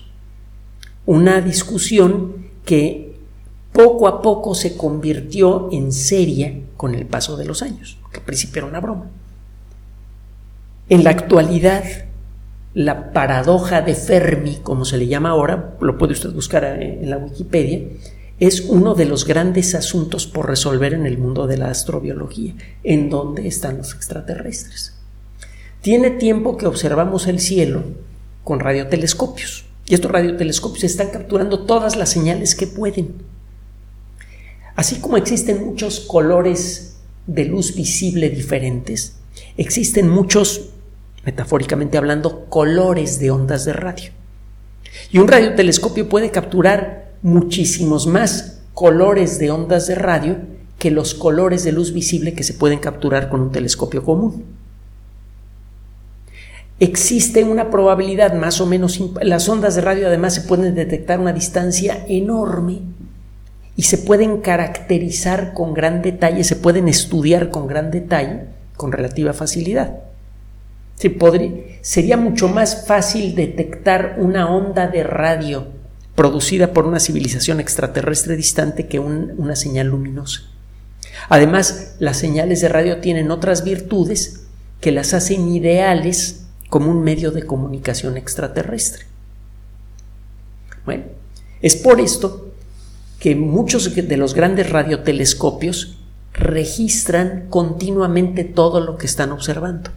Una 1.06 1.42
discusión 1.42 2.48
que 2.66 3.15
poco 3.75 4.08
a 4.08 4.22
poco 4.22 4.55
se 4.55 4.77
convirtió 4.77 5.67
en 5.70 5.91
seria 5.91 6.62
con 6.77 6.96
el 6.96 7.05
paso 7.05 7.36
de 7.36 7.44
los 7.44 7.62
años, 7.62 7.98
que 8.10 8.20
al 8.20 8.25
principio 8.25 8.65
una 8.65 8.79
broma. 8.79 9.08
En 10.88 11.03
la 11.03 11.10
actualidad, 11.10 11.84
la 12.74 13.12
paradoja 13.12 13.82
de 13.82 13.94
Fermi, 13.94 14.60
como 14.63 14.86
se 14.86 14.98
le 14.98 15.08
llama 15.08 15.32
ahora, 15.32 15.75
lo 15.82 15.98
puede 15.98 16.13
usted 16.13 16.32
buscar 16.32 16.63
en 16.63 17.10
la 17.10 17.17
Wikipedia, 17.17 17.82
es 18.39 18.62
uno 18.62 18.96
de 18.96 19.05
los 19.05 19.25
grandes 19.25 19.75
asuntos 19.75 20.25
por 20.25 20.48
resolver 20.48 20.94
en 20.94 21.05
el 21.05 21.17
mundo 21.17 21.46
de 21.46 21.58
la 21.58 21.70
astrobiología, 21.70 22.53
en 22.84 23.10
dónde 23.10 23.46
están 23.46 23.77
los 23.77 23.94
extraterrestres. 23.94 24.96
Tiene 25.82 26.12
tiempo 26.12 26.55
que 26.55 26.65
observamos 26.65 27.27
el 27.27 27.41
cielo 27.41 27.84
con 28.46 28.62
radiotelescopios, 28.62 29.65
y 29.86 29.96
estos 29.96 30.12
radiotelescopios 30.12 30.86
están 30.86 31.10
capturando 31.10 31.65
todas 31.65 31.98
las 31.98 32.10
señales 32.10 32.55
que 32.55 32.67
pueden. 32.67 33.35
Así 34.75 35.00
como 35.00 35.17
existen 35.17 35.65
muchos 35.65 36.01
colores 36.01 36.98
de 37.27 37.46
luz 37.46 37.75
visible 37.75 38.29
diferentes, 38.29 39.15
existen 39.58 40.10
muchos, 40.10 40.70
metafóricamente 41.24 41.98
hablando, 41.98 42.46
colores 42.46 43.20
de 43.20 43.32
ondas 43.32 43.65
de 43.65 43.74
radio. 43.74 44.12
Y 45.12 45.20
un 45.20 45.27
radiotelescopio 45.27 46.10
puede 46.10 46.29
capturar 46.29 47.13
muchísimos 47.22 48.05
más 48.05 48.62
colores 48.74 49.39
de 49.39 49.50
ondas 49.50 49.88
de 49.88 49.96
radio 49.96 50.38
que 50.77 50.91
los 50.91 51.13
colores 51.13 51.63
de 51.63 51.72
luz 51.72 51.94
visible 51.94 52.34
que 52.34 52.44
se 52.44 52.53
pueden 52.53 52.79
capturar 52.79 53.29
con 53.29 53.39
un 53.39 53.51
telescopio 53.51 54.03
común. 54.03 54.44
Existe 56.82 57.46
una 57.46 57.72
probabilidad 57.72 58.34
más 58.34 58.60
o 58.60 58.65
menos, 58.65 59.01
las 59.22 59.48
ondas 59.48 59.75
de 59.75 59.82
radio 59.82 60.08
además 60.08 60.36
se 60.36 60.41
pueden 60.41 60.75
detectar 60.75 61.17
a 61.17 61.22
una 61.22 61.32
distancia 61.32 62.05
enorme 62.10 62.82
y 63.77 63.84
se 63.84 63.98
pueden 63.98 64.41
caracterizar 64.41 65.53
con 65.53 65.74
gran 65.74 66.01
detalle, 66.01 66.44
se 66.44 66.55
pueden 66.55 66.88
estudiar 66.88 67.50
con 67.50 67.67
gran 67.67 67.91
detalle, 67.91 68.46
con 68.77 68.91
relativa 68.91 69.34
facilidad. 69.34 70.00
sería 71.82 72.17
mucho 72.17 72.48
más 72.48 72.88
fácil 72.88 73.36
detectar 73.36 74.15
una 74.17 74.50
onda 74.50 74.88
de 74.88 75.03
radio 75.03 75.67
producida 76.15 76.72
por 76.72 76.86
una 76.86 77.00
civilización 77.01 77.60
extraterrestre 77.60 78.38
distante 78.38 78.88
que 78.88 79.00
una 79.00 79.55
señal 79.55 79.88
luminosa. 79.88 80.44
Además, 81.27 81.96
las 82.00 82.17
señales 82.17 82.62
de 82.62 82.70
radio 82.70 83.01
tienen 83.01 83.32
otras 83.32 83.63
virtudes 83.63 84.46
que 84.79 84.91
las 84.91 85.13
hacen 85.13 85.50
ideales 85.50 86.46
como 86.70 86.91
un 86.91 87.03
medio 87.03 87.32
de 87.32 87.44
comunicación 87.44 88.17
extraterrestre. 88.17 89.05
Bueno, 90.86 91.03
es 91.62 91.75
por 91.75 92.00
esto 92.00 92.45
que 93.20 93.36
muchos 93.36 93.94
de 93.96 94.18
los 94.18 94.34
grandes 94.34 94.70
radiotelescopios 94.70 95.98
registran 96.34 97.46
continuamente 97.50 98.44
todo 98.44 98.82
lo 98.82 98.98
que 98.98 99.06
están 99.06 99.32
observando. 99.32 99.92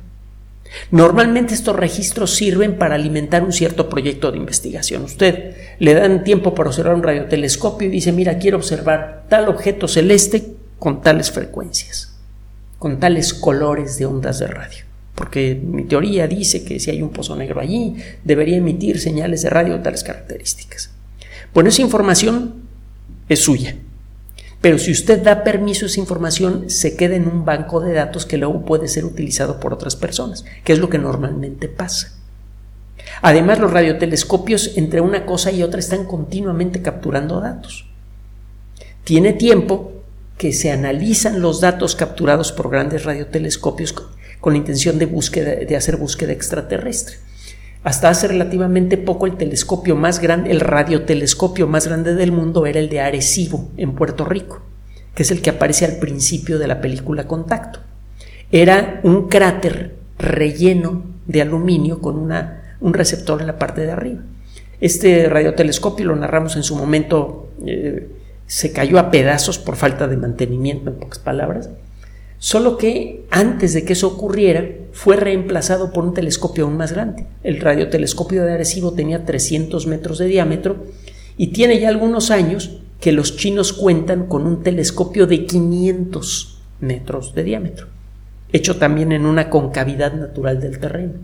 Normalmente 0.91 1.55
estos 1.55 1.75
registros 1.77 2.35
sirven 2.35 2.79
para 2.79 2.95
alimentar 2.95 3.43
un 3.43 3.53
cierto 3.53 3.89
proyecto 3.89 4.31
de 4.31 4.39
investigación. 4.39 5.05
Usted 5.05 5.55
le 5.79 5.95
dan 5.95 6.25
tiempo 6.25 6.55
para 6.55 6.69
observar 6.69 6.95
un 6.95 7.03
radiotelescopio 7.03 7.89
y 7.89 7.91
dice, 7.91 8.13
mira, 8.13 8.39
quiero 8.39 8.59
observar 8.59 9.25
tal 9.29 9.49
objeto 9.49 9.89
celeste 9.89 10.55
con 10.79 11.01
tales 11.01 11.31
frecuencias, 11.31 12.17
con 12.79 13.01
tales 13.01 13.35
colores 13.35 13.99
de 13.99 14.07
ondas 14.07 14.39
de 14.39 14.47
radio. 14.47 14.85
Porque 15.15 15.61
mi 15.61 15.85
teoría 15.85 16.29
dice 16.29 16.65
que 16.65 16.79
si 16.79 16.91
hay 16.91 17.03
un 17.03 17.11
pozo 17.11 17.35
negro 17.35 17.61
allí, 17.61 17.97
debería 18.23 18.59
emitir 18.59 19.01
señales 19.01 19.43
de 19.43 19.51
radio 19.51 19.73
de 19.75 19.81
tales 19.81 20.05
características. 20.05 20.93
Bueno, 21.53 21.71
esa 21.71 21.83
información 21.83 22.68
es 23.29 23.41
suya. 23.41 23.77
Pero 24.61 24.79
si 24.79 24.91
usted 24.91 25.23
da 25.23 25.45
permiso 25.45 25.87
esa 25.87 26.01
información, 26.01 26.69
se 26.69 26.97
queda 26.97 27.15
en 27.15 27.29
un 27.29 27.45
banco 27.45 27.81
de 27.81 27.93
datos 27.93 28.27
que 28.27 28.39
luego 28.39 28.65
puede 28.65 28.89
ser 28.89 29.05
utilizado 29.05 29.61
por 29.61 29.73
otras 29.73 29.95
personas, 29.95 30.45
que 30.65 30.73
es 30.73 30.81
lo 30.81 30.89
que 30.89 30.99
normalmente 30.99 31.69
pasa. 31.69 32.19
Además, 33.23 33.61
los 33.61 33.73
radiotelescopios 33.73 34.77
entre 34.77 35.01
una 35.01 35.27
cosa 35.27 35.53
y 35.53 35.63
otra 35.63 35.79
están 35.79 36.05
continuamente 36.05 36.83
capturando 36.83 37.41
datos. 37.41 37.87
Tiene 39.05 39.33
tiempo 39.33 39.93
que 40.37 40.53
se 40.53 40.71
analizan 40.71 41.41
los 41.41 41.61
datos 41.61 41.97
capturados 41.97 42.53
por 42.53 42.71
grandes 42.71 43.05
radiotelescopios 43.05 43.95
con 44.41 44.53
la 44.53 44.59
intención 44.59 44.99
de, 44.99 45.07
búsqueda, 45.07 45.55
de 45.57 45.77
hacer 45.77 45.97
búsqueda 45.97 46.33
extraterrestre. 46.33 47.17
Hasta 47.85 48.09
hace 48.09 48.29
relativamente 48.29 48.99
poco 48.99 49.27
el 49.27 49.37
telescopio 49.37 49.95
más 49.97 50.21
grande, 50.21 50.51
el 50.51 50.61
radiotelescopio 50.61 51.69
más 51.69 51.87
grande 51.87 52.15
del 52.15 52.33
mundo 52.33 52.67
era 52.67 52.81
el 52.81 52.89
de 52.89 53.01
Arecibo, 53.01 53.71
en 53.77 53.95
Puerto 53.95 54.25
Rico, 54.25 54.61
que 55.15 55.23
es 55.23 55.31
el 55.31 55.41
que 55.41 55.51
aparece 55.51 55.85
al 55.85 55.99
principio 55.99 56.59
de 56.59 56.67
la 56.67 56.81
película 56.81 57.27
Contacto. 57.27 57.81
Era 58.51 59.01
un 59.05 59.29
cráter 59.29 59.95
relleno 60.19 61.05
de 61.27 61.43
aluminio 61.43 62.01
con 62.01 62.19
una, 62.19 62.77
un 62.81 62.95
receptor 62.95 63.41
en 63.41 63.47
la 63.47 63.59
parte 63.59 63.83
de 63.83 63.93
arriba. 63.93 64.23
Este 64.81 65.29
radiotelescopio, 65.29 66.07
lo 66.07 66.17
narramos 66.17 66.57
en 66.57 66.63
su 66.63 66.77
momento, 66.77 67.51
eh, 67.65 68.09
se 68.47 68.73
cayó 68.73 68.99
a 68.99 69.11
pedazos 69.11 69.59
por 69.59 69.77
falta 69.77 70.09
de 70.09 70.17
mantenimiento, 70.17 70.91
en 70.91 70.97
pocas 70.97 71.19
palabras, 71.19 71.71
Solo 72.39 72.77
que 72.77 73.27
antes 73.31 73.75
de 73.75 73.85
que 73.85 73.95
eso 73.95 74.07
ocurriera, 74.07 74.65
fue 74.93 75.17
reemplazado 75.17 75.93
por 75.93 76.05
un 76.05 76.15
telescopio 76.15 76.65
aún 76.65 76.77
más 76.77 76.93
grande. 76.93 77.27
El 77.43 77.61
radiotelescopio 77.61 78.45
de 78.45 78.53
Arecibo 78.53 78.93
tenía 78.93 79.25
300 79.25 79.87
metros 79.87 80.19
de 80.19 80.27
diámetro 80.27 80.85
y 81.37 81.49
tiene 81.49 81.81
ya 81.81 81.89
algunos 81.89 82.31
años 82.31 82.79
que 83.01 83.13
los 83.13 83.37
chinos 83.37 83.73
cuentan 83.73 84.27
con 84.27 84.47
un 84.47 84.63
telescopio 84.63 85.27
de 85.27 85.47
500 85.47 86.59
metros 86.81 87.35
de 87.35 87.45
diámetro, 87.45 87.87
hecho 88.53 88.77
también 88.77 89.13
en 89.13 89.27
una 89.27 89.51
concavidad 89.51 90.13
natural 90.15 90.61
del 90.61 90.79
terreno. 90.79 91.15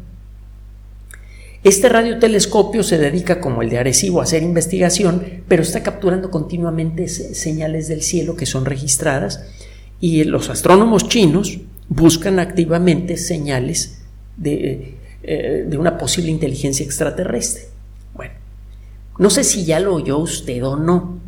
Este 1.63 1.89
radiotelescopio 1.89 2.83
se 2.83 2.99
dedica, 2.99 3.41
como 3.41 3.63
el 3.63 3.71
de 3.71 3.79
Arecibo, 3.79 4.21
a 4.21 4.25
hacer 4.25 4.43
investigación, 4.43 5.43
pero 5.49 5.63
está 5.63 5.83
capturando 5.83 6.31
continuamente 6.31 7.09
señales 7.09 7.89
del 7.89 8.03
cielo 8.03 8.37
que 8.37 8.47
son 8.47 8.67
registradas 8.67 9.45
y 10.01 10.25
los 10.25 10.51
astrónomos 10.51 11.09
chinos 11.09 11.59
buscan 11.89 12.39
activamente 12.39 13.17
señales 13.17 14.03
de, 14.37 14.97
eh, 15.23 15.65
de 15.67 15.79
una 15.79 15.97
posible 15.97 16.31
inteligencia 16.31 16.85
extraterrestre. 16.85 17.65
Bueno, 18.15 18.35
no 19.19 19.31
sé 19.31 19.45
si 19.45 19.65
ya 19.65 19.81
lo 19.81 19.95
oyó 19.95 20.19
usted 20.19 20.65
o 20.65 20.77
no. 20.77 21.19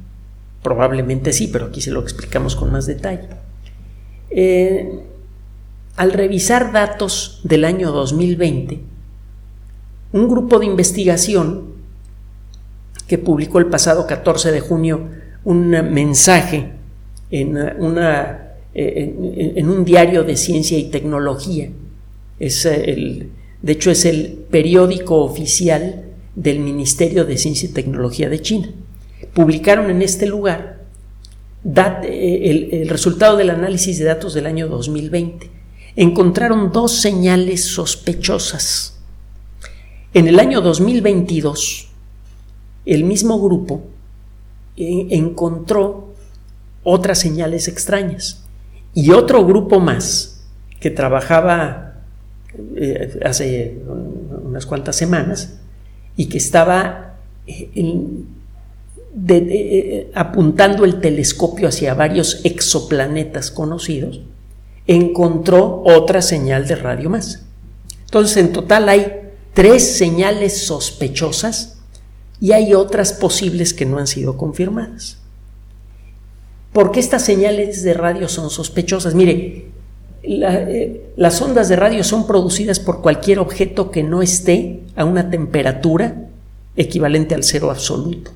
Probablemente 0.62 1.32
sí, 1.32 1.48
pero 1.48 1.66
aquí 1.66 1.80
se 1.80 1.92
lo 1.92 2.00
explicamos 2.00 2.56
con 2.56 2.72
más 2.72 2.86
detalle. 2.86 3.28
Eh, 4.30 5.00
al 5.96 6.12
revisar 6.12 6.72
datos 6.72 7.40
del 7.44 7.64
año 7.64 7.92
2020, 7.92 8.80
un 10.12 10.28
grupo 10.28 10.58
de 10.58 10.66
investigación 10.66 11.74
que 13.06 13.18
publicó 13.18 13.60
el 13.60 13.66
pasado 13.66 14.06
14 14.06 14.52
de 14.52 14.60
junio 14.60 15.08
un 15.44 15.70
mensaje 15.70 16.72
en 17.30 17.56
una 17.80 18.45
eh, 18.78 19.54
en, 19.56 19.70
un 19.70 19.86
diario 19.86 20.22
de 20.22 20.36
ciencia 20.36 20.76
y 20.76 20.90
tecnología. 20.90 21.70
Es 22.38 22.66
el, 22.66 23.30
de 23.62 23.72
hecho, 23.72 23.90
es 23.90 24.04
el 24.04 24.44
periódico 24.50 25.24
oficial 25.24 26.04
del 26.34 26.58
Ministerio 26.58 27.24
de 27.24 27.38
Ciencia 27.38 27.70
y 27.70 27.72
Tecnología 27.72 28.28
de 28.28 28.42
China. 28.42 28.68
Publicaron 29.32 29.88
en 29.88 30.02
este 30.02 30.26
lugar 30.26 30.84
eh, 31.64 32.40
el, 32.42 32.68
el 32.82 32.88
resultado 32.90 33.38
del 33.38 33.48
análisis 33.48 33.98
de 33.98 34.04
datos 34.04 34.34
del 34.34 34.44
año 34.44 34.68
2020. 34.68 35.48
Encontraron 35.96 36.70
dos 36.70 37.00
señales 37.00 37.64
sospechosas. 37.64 38.98
En 40.12 40.28
el 40.28 40.38
año 40.38 40.60
2022, 40.60 41.88
el 42.84 43.04
mismo 43.04 43.40
grupo 43.40 43.84
eh, 44.76 45.06
encontró 45.12 46.12
otras 46.84 47.18
señales 47.18 47.68
extrañas 47.68 48.42
y 48.96 49.10
otro 49.10 49.44
grupo 49.44 49.78
más 49.78 50.40
que 50.80 50.90
trabajaba 50.90 51.96
eh, 52.74 53.20
hace 53.22 53.78
unas 54.42 54.64
cuantas 54.64 54.96
semanas 54.96 55.58
y 56.16 56.30
que 56.30 56.38
estaba 56.38 57.16
eh, 57.46 57.68
eh, 59.28 60.10
apuntando 60.14 60.86
el 60.86 60.98
telescopio 60.98 61.68
hacia 61.68 61.92
varios 61.92 62.40
exoplanetas 62.44 63.50
conocidos, 63.50 64.22
encontró 64.86 65.82
otra 65.84 66.22
señal 66.22 66.66
de 66.66 66.76
radio 66.76 67.10
más. 67.10 67.42
Entonces, 68.06 68.38
en 68.38 68.54
total 68.54 68.88
hay 68.88 69.12
tres 69.52 69.98
señales 69.98 70.64
sospechosas 70.66 71.76
y 72.40 72.52
hay 72.52 72.72
otras 72.72 73.12
posibles 73.12 73.74
que 73.74 73.84
no 73.84 73.98
han 73.98 74.06
sido 74.06 74.38
confirmadas. 74.38 75.18
¿Por 76.72 76.92
qué 76.92 77.00
estas 77.00 77.24
señales 77.24 77.82
de 77.82 77.94
radio 77.94 78.28
son 78.28 78.50
sospechosas? 78.50 79.14
Mire, 79.14 79.66
eh, 80.22 81.12
las 81.16 81.40
ondas 81.40 81.68
de 81.68 81.76
radio 81.76 82.02
son 82.02 82.26
producidas 82.26 82.80
por 82.80 83.00
cualquier 83.00 83.38
objeto 83.38 83.90
que 83.90 84.02
no 84.02 84.22
esté 84.22 84.80
a 84.96 85.04
una 85.04 85.30
temperatura 85.30 86.26
equivalente 86.76 87.34
al 87.34 87.44
cero 87.44 87.70
absoluto. 87.70 88.32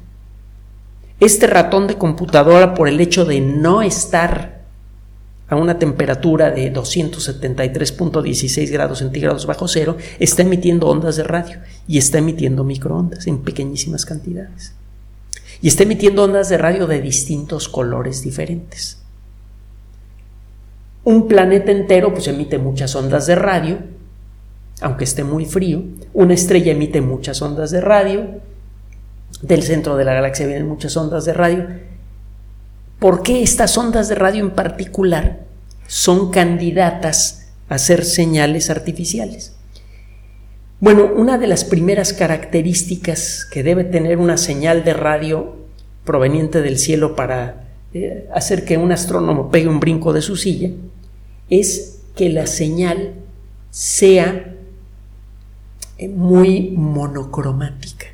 Este 1.19 1.47
ratón 1.47 1.87
de 1.87 1.99
computadora, 1.99 2.75
por 2.75 2.89
el 2.89 3.01
hecho 3.01 3.25
de 3.25 3.41
no 3.41 3.83
estar 3.83 4.61
a 5.49 5.57
una 5.57 5.79
temperatura 5.79 6.51
de 6.51 6.73
273.16 6.73 8.71
grados 8.71 9.01
centígrados 9.01 9.47
bajo 9.47 9.67
cero, 9.67 9.97
está 10.21 10.43
emitiendo 10.43 10.87
ondas 10.89 11.17
de 11.17 11.25
radio 11.25 11.59
y 11.89 11.99
está 11.99 12.19
emitiendo 12.19 12.63
microondas 12.63 13.27
en 13.27 13.43
pequeñísimas 13.43 14.07
cantidades. 14.07 14.75
Y 15.62 15.69
está 15.69 15.83
emitiendo 15.83 16.25
ondas 16.25 16.49
de 16.49 16.59
radio 16.59 16.87
de 16.87 17.02
distintos 17.02 17.69
colores 17.69 18.23
diferentes. 18.23 19.02
Un 21.05 21.29
planeta 21.29 21.71
entero 21.73 22.12
pues 22.12 22.29
emite 22.29 22.59
muchas 22.59 22.95
ondas 22.95 23.26
de 23.26 23.35
radio, 23.35 23.79
aunque 24.81 25.05
esté 25.05 25.25
muy 25.25 25.45
frío. 25.45 25.83
Una 26.14 26.35
estrella 26.35 26.73
emite 26.73 27.00
muchas 27.00 27.43
ondas 27.43 27.71
de 27.71 27.81
radio. 27.81 28.40
Del 29.43 29.62
centro 29.62 29.97
de 29.97 30.05
la 30.05 30.14
galaxia 30.14 30.47
vienen 30.47 30.69
muchas 30.69 30.97
ondas 30.97 31.25
de 31.25 31.33
radio. 31.33 31.67
¿Por 32.99 33.23
qué 33.23 33.43
estas 33.43 33.76
ondas 33.79 34.09
de 34.09 34.14
radio 34.14 34.45
en 34.45 34.50
particular 34.50 35.40
son 35.87 36.31
candidatas 36.31 37.49
a 37.69 37.79
ser 37.79 38.05
señales 38.05 38.69
artificiales? 38.69 39.57
Bueno, 40.81 41.11
una 41.15 41.37
de 41.37 41.47
las 41.47 41.65
primeras 41.65 42.15
características 42.15 43.45
que 43.45 43.63
debe 43.63 43.85
tener 43.85 44.17
una 44.17 44.39
señal 44.39 44.83
de 44.83 44.95
radio 44.95 45.57
proveniente 46.07 46.63
del 46.63 46.79
cielo 46.79 47.15
para 47.15 47.69
eh, 47.93 48.27
hacer 48.33 48.65
que 48.65 48.79
un 48.79 48.91
astrónomo 48.91 49.51
pegue 49.51 49.69
un 49.69 49.79
brinco 49.79 50.15
de 50.15 50.23
su 50.23 50.37
silla 50.37 50.71
es 51.51 52.01
que 52.17 52.31
la 52.31 52.47
señal 52.47 53.13
sea 53.71 54.55
eh, 55.99 56.09
muy 56.09 56.71
monocromática. 56.71 58.07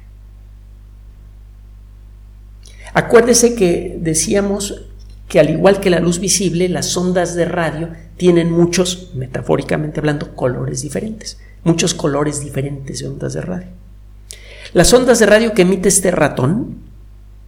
Acuérdese 2.94 3.54
que 3.54 3.96
decíamos 4.00 4.86
que 5.28 5.38
al 5.38 5.50
igual 5.50 5.78
que 5.78 5.90
la 5.90 6.00
luz 6.00 6.18
visible, 6.18 6.68
las 6.68 6.96
ondas 6.96 7.36
de 7.36 7.44
radio 7.44 7.90
tienen 8.16 8.50
muchos, 8.50 9.12
metafóricamente 9.14 10.00
hablando, 10.00 10.34
colores 10.34 10.82
diferentes, 10.82 11.38
muchos 11.66 11.94
colores 11.94 12.40
diferentes 12.40 13.00
de 13.00 13.08
ondas 13.08 13.34
de 13.34 13.40
radio. 13.42 13.68
Las 14.72 14.92
ondas 14.94 15.18
de 15.18 15.26
radio 15.26 15.52
que 15.52 15.62
emite 15.62 15.88
este 15.88 16.12
ratón 16.12 16.76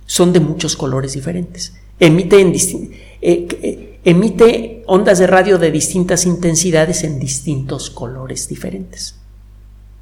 son 0.06 0.32
de 0.32 0.40
muchos 0.40 0.76
colores 0.76 1.12
diferentes. 1.12 1.74
Eh, 2.00 2.08
eh, 3.20 3.98
emite 4.04 4.82
ondas 4.86 5.20
de 5.20 5.26
radio 5.28 5.58
de 5.58 5.70
distintas 5.70 6.26
intensidades 6.26 7.04
en 7.04 7.20
distintos 7.20 7.90
colores 7.90 8.48
diferentes. 8.48 9.14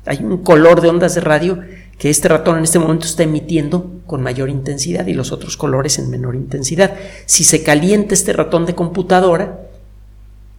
Hay 0.06 0.18
un 0.22 0.38
color 0.38 0.80
de 0.80 0.88
ondas 0.88 1.14
de 1.14 1.20
radio 1.20 1.60
que 1.98 2.08
este 2.08 2.28
ratón 2.28 2.56
en 2.56 2.64
este 2.64 2.78
momento 2.78 3.06
está 3.06 3.22
emitiendo 3.22 4.00
con 4.06 4.22
mayor 4.22 4.48
intensidad 4.48 5.06
y 5.06 5.12
los 5.12 5.30
otros 5.30 5.58
colores 5.58 5.98
en 5.98 6.08
menor 6.08 6.36
intensidad. 6.36 6.94
Si 7.26 7.44
se 7.44 7.62
calienta 7.62 8.14
este 8.14 8.32
ratón 8.32 8.64
de 8.64 8.74
computadora, 8.74 9.60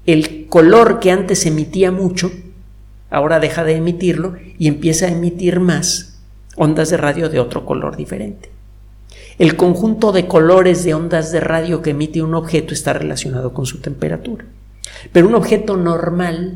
el 0.05 0.45
color 0.47 0.99
que 0.99 1.11
antes 1.11 1.45
emitía 1.45 1.91
mucho, 1.91 2.31
ahora 3.09 3.39
deja 3.39 3.63
de 3.63 3.75
emitirlo 3.75 4.35
y 4.57 4.67
empieza 4.67 5.05
a 5.05 5.11
emitir 5.11 5.59
más 5.59 6.19
ondas 6.55 6.89
de 6.89 6.97
radio 6.97 7.29
de 7.29 7.39
otro 7.39 7.65
color 7.65 7.95
diferente. 7.95 8.51
El 9.37 9.55
conjunto 9.55 10.11
de 10.11 10.27
colores 10.27 10.83
de 10.83 10.95
ondas 10.95 11.31
de 11.31 11.39
radio 11.39 11.81
que 11.81 11.91
emite 11.91 12.23
un 12.23 12.33
objeto 12.33 12.73
está 12.73 12.93
relacionado 12.93 13.53
con 13.53 13.65
su 13.65 13.79
temperatura. 13.79 14.45
Pero 15.11 15.27
un 15.27 15.35
objeto 15.35 15.77
normal, 15.77 16.55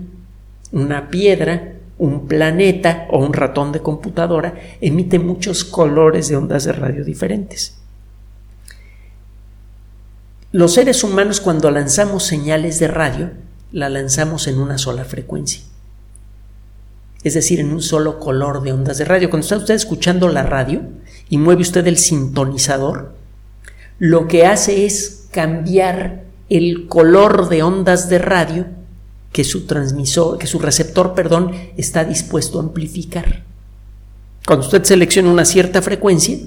una 0.72 1.10
piedra, 1.10 1.74
un 2.00 2.28
planeta 2.28 3.06
o 3.12 3.20
un 3.20 3.34
ratón 3.34 3.72
de 3.72 3.82
computadora 3.82 4.56
emite 4.82 5.20
muchos 5.20 5.64
colores 5.64 6.28
de 6.30 6.38
ondas 6.38 6.64
de 6.64 6.74
radio 6.74 7.06
diferentes. 7.06 7.78
Los 10.52 10.74
seres 10.74 11.04
humanos 11.04 11.40
cuando 11.40 11.70
lanzamos 11.70 12.24
señales 12.24 12.80
de 12.80 12.88
radio, 12.88 13.30
la 13.72 13.90
lanzamos 13.90 14.48
en 14.48 14.60
una 14.60 14.80
sola 14.80 15.06
frecuencia. 15.06 15.62
Es 17.24 17.34
decir, 17.36 17.60
en 17.60 17.72
un 17.72 17.82
solo 17.82 18.20
color 18.20 18.64
de 18.64 18.74
ondas 18.74 18.98
de 18.98 19.06
radio. 19.06 19.30
Cuando 19.30 19.46
está 19.46 19.58
usted 19.58 19.76
escuchando 19.76 20.28
la 20.28 20.44
radio, 20.44 20.82
y 21.30 21.38
mueve 21.38 21.62
usted 21.62 21.88
el 21.88 21.98
sintonizador, 21.98 23.16
lo 24.00 24.28
que 24.28 24.46
hace 24.46 24.86
es 24.86 25.28
cambiar 25.32 26.24
el 26.50 26.88
color 26.88 27.48
de 27.50 27.64
ondas 27.64 28.10
de 28.10 28.18
radio 28.18 28.66
que 29.32 29.44
su 29.44 29.66
transmisor, 29.66 30.38
que 30.38 30.48
su 30.48 30.60
receptor, 30.60 31.14
perdón, 31.14 31.52
está 31.78 32.04
dispuesto 32.04 32.60
a 32.60 32.64
amplificar. 32.64 33.44
Cuando 34.46 34.66
usted 34.66 34.84
selecciona 34.84 35.32
una 35.32 35.46
cierta 35.46 35.82
frecuencia, 35.82 36.38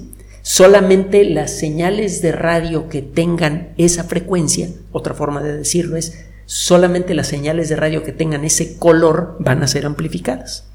solamente 0.41 1.23
las 1.23 1.57
señales 1.57 2.21
de 2.21 2.31
radio 2.31 2.87
que 2.89 3.01
tengan 3.01 3.69
esa 3.77 4.03
frecuencia, 4.03 4.69
otra 4.91 5.15
forma 5.15 5.41
de 5.41 5.57
decirlo 5.57 5.97
es, 5.97 6.24
solamente 6.45 7.13
las 7.13 7.27
señales 7.27 7.69
de 7.69 7.75
radio 7.75 8.03
que 8.03 8.11
tengan 8.11 8.45
ese 8.45 8.77
color 8.77 9.35
van 9.39 9.63
a 9.63 9.67
ser 9.67 9.85
amplificadas. 9.85 10.65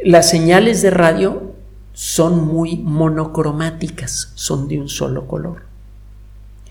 Las 0.00 0.30
señales 0.30 0.80
de 0.82 0.90
radio 0.90 1.54
son 1.92 2.46
muy 2.46 2.76
monocromáticas, 2.76 4.32
son 4.34 4.68
de 4.68 4.78
un 4.80 4.88
solo 4.88 5.26
color. 5.26 5.62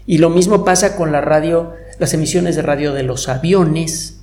Y 0.05 0.19
lo 0.19 0.29
mismo 0.29 0.63
pasa 0.63 0.95
con 0.95 1.11
la 1.11 1.19
radio, 1.19 1.73
las 1.99 2.13
emisiones 2.13 2.55
de 2.55 2.61
radio 2.61 2.93
de 2.93 3.03
los 3.03 3.27
aviones, 3.27 4.21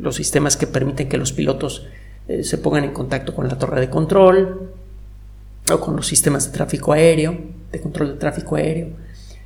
los 0.00 0.16
sistemas 0.16 0.56
que 0.56 0.66
permiten 0.66 1.08
que 1.08 1.18
los 1.18 1.32
pilotos 1.32 1.86
eh, 2.26 2.42
se 2.42 2.58
pongan 2.58 2.82
en 2.82 2.92
contacto 2.92 3.32
con 3.34 3.46
la 3.46 3.58
torre 3.58 3.80
de 3.80 3.88
control 3.88 4.70
o 5.72 5.80
con 5.80 5.94
los 5.94 6.08
sistemas 6.08 6.46
de 6.46 6.52
tráfico 6.52 6.92
aéreo, 6.92 7.38
de 7.70 7.80
control 7.80 8.08
de 8.08 8.14
tráfico 8.14 8.56
aéreo, 8.56 8.88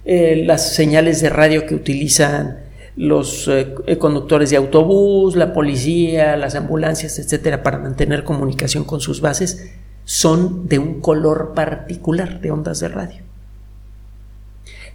eh, 0.05 0.43
las 0.45 0.75
señales 0.75 1.21
de 1.21 1.31
radio 1.31 1.67
que 1.67 1.75
utilizan 1.75 2.59
los 2.97 3.49
eh, 3.49 3.75
conductores 3.99 4.51
de 4.51 4.57
autobús, 4.57 5.35
la 5.35 5.53
policía, 5.53 6.37
las 6.37 6.55
ambulancias, 6.55 7.19
etcétera, 7.19 7.63
para 7.63 7.79
mantener 7.79 8.25
comunicación 8.25 8.85
con 8.85 9.01
sus 9.01 9.21
bases, 9.21 9.73
son 10.05 10.69
de 10.69 10.79
un 10.79 11.01
color 11.01 11.55
particular 11.55 12.41
de 12.41 12.51
ondas 12.51 12.81
de 12.81 12.89
radio. 12.89 13.23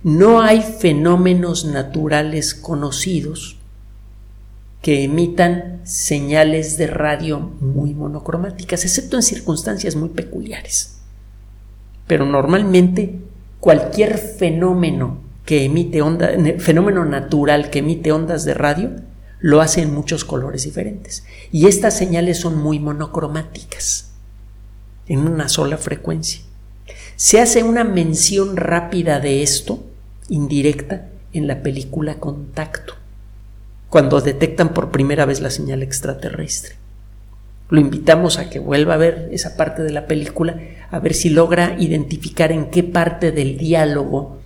No 0.04 0.42
hay 0.42 0.62
fenómenos 0.62 1.66
naturales 1.66 2.54
conocidos 2.54 3.58
que 4.82 5.04
emitan 5.04 5.82
señales 5.84 6.78
de 6.78 6.88
radio 6.88 7.40
muy 7.40 7.94
monocromáticas, 7.94 8.86
excepto 8.86 9.18
en 9.18 9.24
circunstancias 9.24 9.96
muy 9.96 10.10
peculiares. 10.10 11.00
Pero 12.08 12.26
normalmente 12.26 13.20
cualquier 13.60 14.18
fenómeno 14.18 15.20
que 15.46 15.66
emite 15.66 16.02
onda, 16.02 16.32
fenómeno 16.60 17.06
natural 17.06 17.70
que 17.70 17.80
emite 17.80 18.12
ondas 18.12 18.46
de 18.46 18.54
radio, 18.54 18.92
lo 19.40 19.62
hace 19.62 19.82
en 19.82 19.94
muchos 19.94 20.26
colores 20.26 20.64
diferentes. 20.64 21.24
Y 21.52 21.68
estas 21.68 21.98
señales 21.98 22.38
son 22.38 22.58
muy 22.58 22.80
monocromáticas 22.80 24.12
en 25.08 25.28
una 25.28 25.50
sola 25.50 25.78
frecuencia. 25.78 26.42
Se 27.16 27.42
hace 27.42 27.64
una 27.64 27.84
mención 27.84 28.58
rápida 28.58 29.20
de 29.20 29.44
esto, 29.44 29.84
indirecta, 30.30 31.08
en 31.34 31.48
la 31.48 31.62
película 31.62 32.20
Contacto, 32.20 32.94
cuando 33.90 34.22
detectan 34.22 34.74
por 34.74 34.92
primera 34.92 35.26
vez 35.26 35.42
la 35.42 35.50
señal 35.50 35.84
extraterrestre. 35.84 36.76
Lo 37.70 37.80
invitamos 37.80 38.38
a 38.38 38.50
que 38.50 38.60
vuelva 38.60 38.96
a 38.96 38.98
ver 38.98 39.30
esa 39.32 39.56
parte 39.56 39.84
de 39.84 39.92
la 39.92 40.08
película, 40.08 40.60
a 40.90 41.00
ver 41.00 41.14
si 41.14 41.30
logra 41.30 41.76
identificar 41.80 42.52
en 42.52 42.70
qué 42.72 42.84
parte 42.84 43.32
del 43.32 43.58
diálogo 43.58 44.38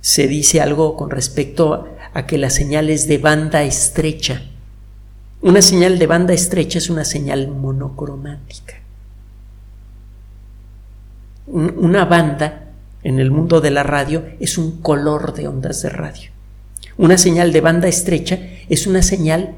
se 0.00 0.26
dice 0.26 0.60
algo 0.60 0.96
con 0.96 1.10
respecto 1.10 1.88
a 2.14 2.26
que 2.26 2.38
la 2.38 2.50
señal 2.50 2.88
es 2.88 3.08
de 3.08 3.18
banda 3.18 3.62
estrecha. 3.62 4.42
Una 5.42 5.60
señal 5.62 5.98
de 5.98 6.06
banda 6.06 6.32
estrecha 6.32 6.78
es 6.78 6.88
una 6.88 7.04
señal 7.04 7.48
monocromática 7.48 8.78
una 11.50 12.04
banda 12.04 12.64
en 13.02 13.18
el 13.18 13.30
mundo 13.30 13.60
de 13.60 13.70
la 13.70 13.82
radio 13.82 14.24
es 14.38 14.58
un 14.58 14.82
color 14.82 15.34
de 15.34 15.48
ondas 15.48 15.82
de 15.82 15.88
radio. 15.88 16.30
Una 16.96 17.16
señal 17.16 17.52
de 17.52 17.60
banda 17.60 17.88
estrecha 17.88 18.38
es 18.68 18.86
una 18.86 19.02
señal 19.02 19.54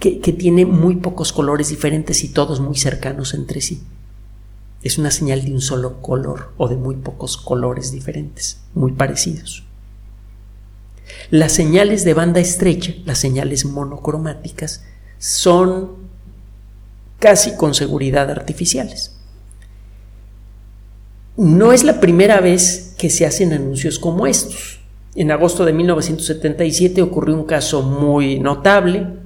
que, 0.00 0.32
tiene 0.32 0.66
muy 0.66 0.96
pocos 0.96 1.32
colores 1.32 1.68
diferentes 1.68 2.24
y 2.24 2.28
todos 2.28 2.60
muy 2.60 2.76
cercanos 2.76 3.34
entre 3.34 3.60
sí. 3.60 3.82
es 4.82 4.98
una 4.98 5.10
señal 5.10 5.44
de 5.44 5.52
un 5.52 5.60
solo 5.60 6.00
color 6.00 6.52
o 6.56 6.68
de 6.68 6.76
muy 6.76 6.96
pocos 6.96 7.36
colores 7.36 7.92
diferentes, 7.92 8.60
muy 8.74 8.92
parecidos. 8.92 9.64
Las 11.30 11.52
señales 11.52 12.04
de 12.04 12.14
banda 12.14 12.40
estrecha, 12.40 12.94
las 13.04 13.18
señales 13.18 13.64
monocromáticas, 13.64 14.84
son 15.18 15.92
casi 17.18 17.56
con 17.56 17.74
seguridad 17.74 18.30
artificiales. 18.30 19.16
No 21.36 21.72
es 21.72 21.84
la 21.84 22.00
primera 22.00 22.40
vez 22.40 22.94
que 22.96 23.10
se 23.10 23.26
hacen 23.26 23.52
anuncios 23.52 23.98
como 23.98 24.26
estos. 24.26 24.80
En 25.14 25.30
agosto 25.30 25.64
de 25.64 25.72
1977 25.72 27.02
ocurrió 27.02 27.34
un 27.34 27.44
caso 27.44 27.82
muy 27.82 28.38
notable. 28.38 29.25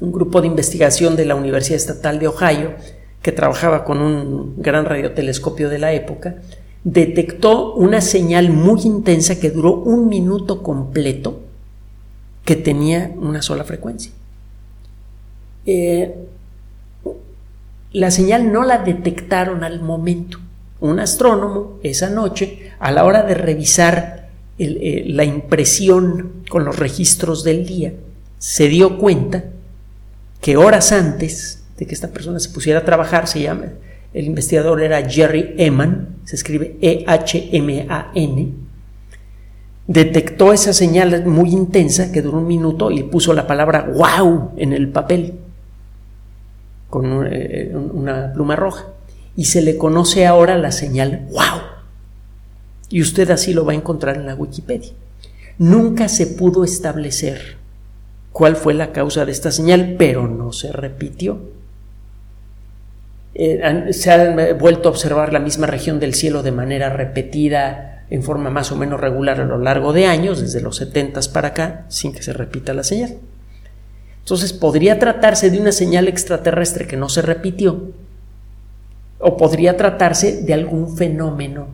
Un 0.00 0.12
grupo 0.12 0.40
de 0.40 0.46
investigación 0.46 1.16
de 1.16 1.24
la 1.24 1.34
Universidad 1.34 1.76
Estatal 1.76 2.18
de 2.18 2.28
Ohio, 2.28 2.74
que 3.22 3.32
trabajaba 3.32 3.84
con 3.84 4.00
un 4.00 4.54
gran 4.62 4.84
radiotelescopio 4.84 5.68
de 5.68 5.78
la 5.78 5.92
época, 5.92 6.36
detectó 6.84 7.74
una 7.74 8.00
señal 8.00 8.50
muy 8.50 8.82
intensa 8.82 9.40
que 9.40 9.50
duró 9.50 9.74
un 9.74 10.08
minuto 10.08 10.62
completo 10.62 11.40
que 12.44 12.56
tenía 12.56 13.12
una 13.16 13.42
sola 13.42 13.64
frecuencia. 13.64 14.12
Eh, 15.66 16.14
la 17.92 18.10
señal 18.10 18.52
no 18.52 18.64
la 18.64 18.78
detectaron 18.78 19.64
al 19.64 19.82
momento. 19.82 20.38
Un 20.80 21.00
astrónomo 21.00 21.78
esa 21.82 22.08
noche, 22.08 22.72
a 22.78 22.92
la 22.92 23.04
hora 23.04 23.22
de 23.24 23.34
revisar 23.34 24.28
eh, 24.58 25.04
la 25.06 25.24
impresión 25.24 26.44
con 26.48 26.64
los 26.64 26.78
registros 26.78 27.44
del 27.44 27.66
día, 27.66 27.92
se 28.38 28.68
dio 28.68 28.98
cuenta 28.98 29.44
que 30.40 30.56
horas 30.56 30.92
antes 30.92 31.64
de 31.76 31.86
que 31.86 31.94
esta 31.94 32.08
persona 32.08 32.38
se 32.38 32.50
pusiera 32.50 32.80
a 32.80 32.84
trabajar, 32.84 33.26
se 33.26 33.42
llama, 33.42 33.66
el 34.14 34.24
investigador 34.24 34.82
era 34.82 35.08
Jerry 35.08 35.54
Eman, 35.58 36.16
se 36.24 36.36
escribe 36.36 36.76
E-H-M-A-N, 36.80 38.52
detectó 39.86 40.52
esa 40.52 40.72
señal 40.72 41.26
muy 41.26 41.50
intensa 41.50 42.12
que 42.12 42.22
duró 42.22 42.38
un 42.38 42.46
minuto 42.46 42.90
y 42.90 43.02
puso 43.04 43.32
la 43.32 43.46
palabra 43.46 43.90
wow 43.94 44.52
en 44.56 44.72
el 44.72 44.88
papel 44.90 45.34
con 46.90 47.26
eh, 47.30 47.72
una 47.74 48.32
pluma 48.32 48.56
roja. 48.56 48.86
Y 49.36 49.44
se 49.44 49.62
le 49.62 49.76
conoce 49.76 50.26
ahora 50.26 50.58
la 50.58 50.72
señal 50.72 51.26
wow. 51.30 51.60
Y 52.88 53.02
usted 53.02 53.30
así 53.30 53.52
lo 53.52 53.64
va 53.64 53.72
a 53.72 53.76
encontrar 53.76 54.16
en 54.16 54.26
la 54.26 54.34
Wikipedia. 54.34 54.92
Nunca 55.58 56.08
se 56.08 56.26
pudo 56.26 56.64
establecer 56.64 57.57
cuál 58.32 58.56
fue 58.56 58.74
la 58.74 58.92
causa 58.92 59.24
de 59.24 59.32
esta 59.32 59.50
señal, 59.50 59.96
pero 59.98 60.28
no 60.28 60.52
se 60.52 60.72
repitió. 60.72 61.38
Eh, 63.34 63.92
se 63.92 64.10
ha 64.10 64.54
vuelto 64.54 64.88
a 64.88 64.92
observar 64.92 65.32
la 65.32 65.38
misma 65.38 65.66
región 65.66 66.00
del 66.00 66.14
cielo 66.14 66.42
de 66.42 66.52
manera 66.52 66.90
repetida 66.90 68.04
en 68.10 68.22
forma 68.22 68.50
más 68.50 68.72
o 68.72 68.76
menos 68.76 69.00
regular 69.00 69.40
a 69.40 69.44
lo 69.44 69.58
largo 69.58 69.92
de 69.92 70.06
años, 70.06 70.40
desde 70.40 70.60
los 70.60 70.76
70 70.76 71.20
para 71.32 71.48
acá, 71.48 71.84
sin 71.88 72.12
que 72.12 72.22
se 72.22 72.32
repita 72.32 72.72
la 72.72 72.82
señal. 72.82 73.16
Entonces 74.20 74.52
podría 74.52 74.98
tratarse 74.98 75.50
de 75.50 75.60
una 75.60 75.72
señal 75.72 76.08
extraterrestre 76.08 76.86
que 76.86 76.96
no 76.96 77.08
se 77.08 77.22
repitió, 77.22 77.92
o 79.18 79.36
podría 79.36 79.76
tratarse 79.76 80.42
de 80.42 80.54
algún 80.54 80.96
fenómeno 80.96 81.68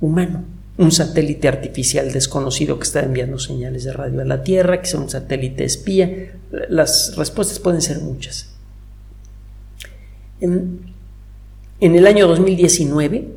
humano 0.00 0.44
un 0.80 0.92
satélite 0.92 1.46
artificial 1.46 2.10
desconocido 2.10 2.78
que 2.78 2.84
está 2.84 3.00
enviando 3.00 3.38
señales 3.38 3.84
de 3.84 3.92
radio 3.92 4.22
a 4.22 4.24
la 4.24 4.42
Tierra, 4.42 4.80
que 4.80 4.88
sea 4.88 4.98
un 4.98 5.10
satélite 5.10 5.62
espía. 5.62 6.32
Las 6.70 7.16
respuestas 7.16 7.58
pueden 7.58 7.82
ser 7.82 8.00
muchas. 8.00 8.54
En, 10.40 10.80
el 11.80 12.06
año 12.06 12.26
2019 12.26 13.28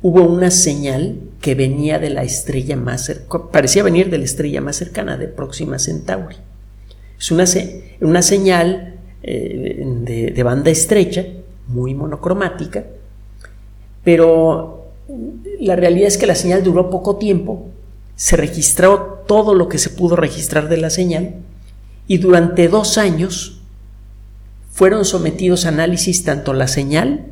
hubo 0.00 0.22
una 0.22 0.50
señal 0.50 1.20
que 1.42 1.54
venía 1.54 1.98
de 1.98 2.08
la 2.08 2.22
estrella 2.22 2.76
más 2.76 3.04
cercana, 3.04 3.44
parecía 3.52 3.82
venir 3.82 4.08
de 4.08 4.16
la 4.16 4.24
estrella 4.24 4.62
más 4.62 4.76
cercana, 4.76 5.18
de 5.18 5.28
Próxima 5.28 5.78
Centauri. 5.78 6.36
Es 7.18 7.30
una, 7.30 7.44
una 8.00 8.22
señal 8.22 8.94
eh, 9.22 9.84
de, 9.84 10.30
de 10.30 10.42
banda 10.42 10.70
estrecha, 10.70 11.26
muy 11.66 11.94
monocromática, 11.94 12.86
pero 14.02 14.79
la 15.60 15.76
realidad 15.76 16.08
es 16.08 16.18
que 16.18 16.26
la 16.26 16.34
señal 16.34 16.62
duró 16.62 16.90
poco 16.90 17.16
tiempo, 17.16 17.68
se 18.16 18.36
registró 18.36 19.24
todo 19.26 19.54
lo 19.54 19.68
que 19.68 19.78
se 19.78 19.90
pudo 19.90 20.16
registrar 20.16 20.68
de 20.68 20.76
la 20.76 20.90
señal 20.90 21.36
y 22.06 22.18
durante 22.18 22.68
dos 22.68 22.98
años 22.98 23.60
fueron 24.72 25.04
sometidos 25.04 25.64
a 25.64 25.68
análisis 25.68 26.24
tanto 26.24 26.52
la 26.52 26.68
señal 26.68 27.26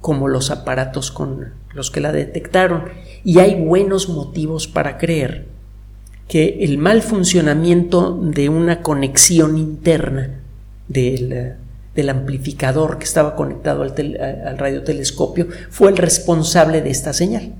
como 0.00 0.28
los 0.28 0.50
aparatos 0.50 1.10
con 1.10 1.52
los 1.72 1.90
que 1.90 2.00
la 2.00 2.12
detectaron. 2.12 2.84
Y 3.24 3.38
hay 3.38 3.62
buenos 3.62 4.08
motivos 4.08 4.68
para 4.68 4.98
creer 4.98 5.46
que 6.28 6.58
el 6.60 6.78
mal 6.78 7.02
funcionamiento 7.02 8.18
de 8.20 8.48
una 8.48 8.82
conexión 8.82 9.56
interna 9.56 10.40
del 10.88 11.54
del 11.94 12.10
amplificador 12.10 12.98
que 12.98 13.04
estaba 13.04 13.36
conectado 13.36 13.82
al, 13.82 14.58
radiotelescopio 14.58 15.46
fue 15.70 15.90
el 15.90 15.96
responsable 15.96 16.82
de 16.82 16.90
esta 16.90 17.12
señal. 17.12 17.54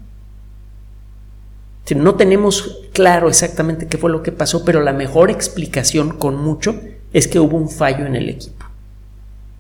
No 1.95 2.15
tenemos 2.15 2.81
claro 2.93 3.29
exactamente 3.29 3.87
qué 3.87 3.99
fue 3.99 4.11
lo 4.11 4.23
que 4.23 4.33
pasó, 4.33 4.65
pero 4.65 4.81
la 4.81 4.93
mejor 4.93 5.31
explicación 5.31 6.17
con 6.19 6.43
mucho 6.43 6.81
es 7.13 7.29
que 7.29 7.39
hubo 7.39 7.57
un 7.57 7.69
fallo 7.69 8.07
en 8.07 8.17
el 8.17 8.29
equipo. 8.29 8.65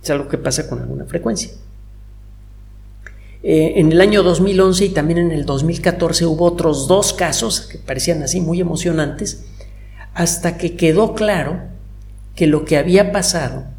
Es 0.03 0.11
algo 0.11 0.29
que 0.29 0.39
pasa 0.39 0.69
con 0.69 0.81
alguna 0.81 1.05
frecuencia. 1.05 1.51
Eh, 3.43 3.75
en 3.77 3.93
el 3.93 4.01
año 4.01 4.23
2011 4.23 4.87
y 4.87 4.89
también 4.89 5.19
en 5.19 5.31
el 5.31 5.45
2014 5.45 6.25
hubo 6.25 6.47
otros 6.47 6.89
dos 6.89 7.13
casos 7.13 7.61
que 7.61 7.77
parecían 7.77 8.23
así 8.23 8.41
muy 8.41 8.59
emocionantes, 8.59 9.45
hasta 10.15 10.57
que 10.57 10.77
quedó 10.77 11.13
claro 11.13 11.61
que 12.35 12.47
lo 12.47 12.65
que 12.65 12.79
había 12.79 13.13
pasado 13.13 13.74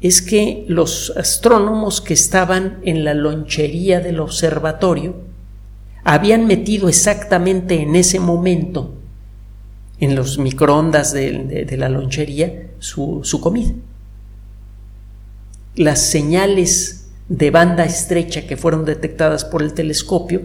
es 0.00 0.22
que 0.22 0.64
los 0.68 1.12
astrónomos 1.16 2.00
que 2.00 2.14
estaban 2.14 2.78
en 2.82 3.04
la 3.04 3.14
lonchería 3.14 4.00
del 4.00 4.20
observatorio 4.20 5.16
habían 6.04 6.46
metido 6.46 6.88
exactamente 6.88 7.80
en 7.80 7.96
ese 7.96 8.20
momento 8.20 8.94
en 10.00 10.14
los 10.14 10.38
microondas 10.38 11.12
de, 11.12 11.74
la 11.78 11.88
lonchería 11.88 12.68
su, 12.78 13.20
su 13.24 13.40
comida. 13.40 13.72
Las 15.76 16.00
señales 16.00 17.08
de 17.28 17.50
banda 17.50 17.84
estrecha 17.84 18.46
que 18.46 18.56
fueron 18.56 18.84
detectadas 18.84 19.44
por 19.44 19.62
el 19.62 19.72
telescopio 19.72 20.42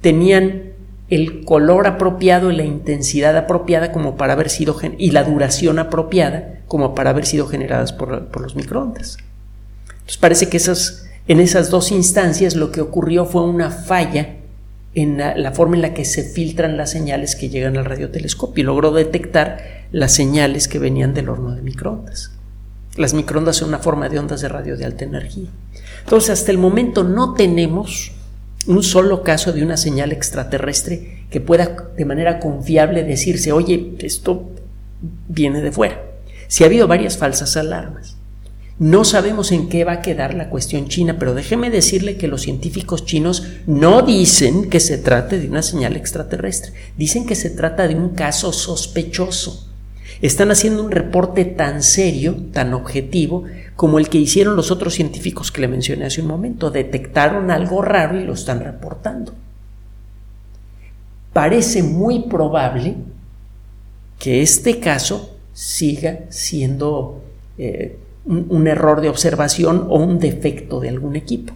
tenían 0.00 0.71
el 1.12 1.44
color 1.44 1.86
apropiado 1.86 2.50
y 2.50 2.56
la 2.56 2.64
intensidad 2.64 3.36
apropiada 3.36 3.92
como 3.92 4.16
para 4.16 4.32
haber 4.32 4.48
sido 4.48 4.74
y 4.96 5.10
la 5.10 5.24
duración 5.24 5.78
apropiada 5.78 6.60
como 6.66 6.94
para 6.94 7.10
haber 7.10 7.26
sido 7.26 7.46
generadas 7.46 7.92
por, 7.92 8.40
los 8.40 8.56
microondas. 8.56 9.18
Entonces 9.90 10.16
parece 10.16 10.48
que 10.48 10.56
esas, 10.56 11.06
en 11.28 11.40
esas 11.40 11.68
dos 11.68 11.92
instancias 11.92 12.56
lo 12.56 12.72
que 12.72 12.80
ocurrió 12.80 13.26
fue 13.26 13.42
una 13.42 13.70
falla 13.70 14.36
en 14.94 15.18
la, 15.18 15.52
forma 15.52 15.76
en 15.76 15.82
la 15.82 15.92
que 15.92 16.06
se 16.06 16.22
filtran 16.22 16.78
las 16.78 16.92
señales 16.92 17.36
que 17.36 17.50
llegan 17.50 17.76
al 17.76 17.84
radiotelescopio 17.84 18.62
y 18.62 18.64
logró 18.64 18.90
detectar 18.90 19.58
las 19.92 20.14
señales 20.14 20.66
que 20.66 20.78
venían 20.78 21.12
del 21.12 21.28
horno 21.28 21.54
de 21.54 21.60
microondas. 21.60 22.32
Las 22.96 23.12
microondas 23.12 23.56
son 23.56 23.68
una 23.68 23.80
forma 23.80 24.08
de 24.08 24.18
ondas 24.18 24.40
de 24.40 24.48
radio 24.48 24.78
de 24.78 24.86
alta 24.86 25.04
energía. 25.04 25.50
Entonces, 26.04 26.30
hasta 26.30 26.50
el 26.52 26.58
momento 26.58 27.04
no 27.04 27.34
tenemos 27.34 28.12
un 28.66 28.82
solo 28.82 29.22
caso 29.22 29.52
de 29.52 29.62
una 29.62 29.76
señal 29.76 30.12
extraterrestre 30.12 31.24
que 31.30 31.40
pueda 31.40 31.90
de 31.96 32.04
manera 32.04 32.38
confiable 32.38 33.02
decirse, 33.04 33.52
oye, 33.52 33.94
esto 34.00 34.50
viene 35.28 35.60
de 35.60 35.72
fuera. 35.72 36.00
Si 36.48 36.62
ha 36.62 36.66
habido 36.66 36.86
varias 36.86 37.16
falsas 37.16 37.56
alarmas. 37.56 38.16
No 38.78 39.04
sabemos 39.04 39.52
en 39.52 39.68
qué 39.68 39.84
va 39.84 39.92
a 39.92 40.02
quedar 40.02 40.34
la 40.34 40.48
cuestión 40.48 40.88
china, 40.88 41.16
pero 41.18 41.34
déjeme 41.34 41.70
decirle 41.70 42.16
que 42.16 42.26
los 42.26 42.42
científicos 42.42 43.04
chinos 43.04 43.46
no 43.66 44.02
dicen 44.02 44.70
que 44.70 44.80
se 44.80 44.98
trate 44.98 45.38
de 45.38 45.48
una 45.48 45.62
señal 45.62 45.94
extraterrestre, 45.94 46.72
dicen 46.96 47.26
que 47.26 47.34
se 47.34 47.50
trata 47.50 47.86
de 47.86 47.94
un 47.94 48.10
caso 48.10 48.52
sospechoso. 48.52 49.71
Están 50.22 50.52
haciendo 50.52 50.84
un 50.84 50.92
reporte 50.92 51.44
tan 51.44 51.82
serio, 51.82 52.36
tan 52.52 52.74
objetivo, 52.74 53.42
como 53.74 53.98
el 53.98 54.08
que 54.08 54.18
hicieron 54.18 54.54
los 54.54 54.70
otros 54.70 54.94
científicos 54.94 55.50
que 55.50 55.60
le 55.60 55.68
mencioné 55.68 56.06
hace 56.06 56.22
un 56.22 56.28
momento. 56.28 56.70
Detectaron 56.70 57.50
algo 57.50 57.82
raro 57.82 58.18
y 58.18 58.24
lo 58.24 58.32
están 58.32 58.60
reportando. 58.60 59.34
Parece 61.32 61.82
muy 61.82 62.20
probable 62.20 62.94
que 64.20 64.42
este 64.42 64.78
caso 64.78 65.36
siga 65.52 66.20
siendo 66.28 67.24
eh, 67.58 67.98
un 68.24 68.68
error 68.68 69.00
de 69.00 69.08
observación 69.08 69.86
o 69.88 69.96
un 69.96 70.20
defecto 70.20 70.78
de 70.78 70.88
algún 70.88 71.16
equipo 71.16 71.54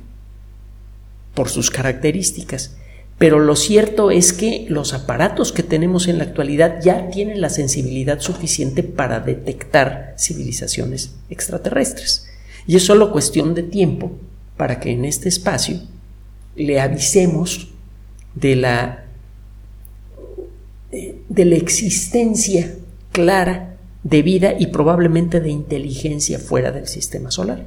por 1.35 1.49
sus 1.49 1.71
características. 1.71 2.77
Pero 3.19 3.39
lo 3.39 3.57
cierto 3.57 4.11
es 4.11 4.33
que 4.33 4.67
los 4.69 4.93
aparatos 4.93 5.53
que 5.53 5.63
tenemos 5.63 6.07
en 6.07 6.19
la 6.19 6.25
actualidad 6.25 6.81
ya 6.83 7.09
tienen 7.09 7.41
la 7.41 7.49
sensibilidad 7.49 8.21
suficiente 8.21 8.83
para 8.83 9.21
detectar 9.21 10.15
civilizaciones 10.19 11.15
extraterrestres. 11.31 12.27
Y 12.67 12.77
es 12.77 12.85
solo 12.85 13.13
cuestión 13.13 13.55
de 13.55 13.63
tiempo 13.63 14.13
para 14.57 14.81
que 14.81 14.91
en 14.91 15.05
este 15.07 15.31
espacio 15.31 15.81
le 16.57 16.79
avisemos 16.81 17.69
de 18.35 18.57
la, 18.57 19.05
de 20.91 21.45
la 21.45 21.57
existencia 21.57 22.75
clara 23.13 23.77
de 24.03 24.23
vida 24.23 24.55
y 24.59 24.67
probablemente 24.67 25.41
de 25.41 25.51
inteligencia 25.51 26.39
fuera 26.39 26.71
del 26.71 26.87
sistema 26.87 27.31
solar. 27.31 27.67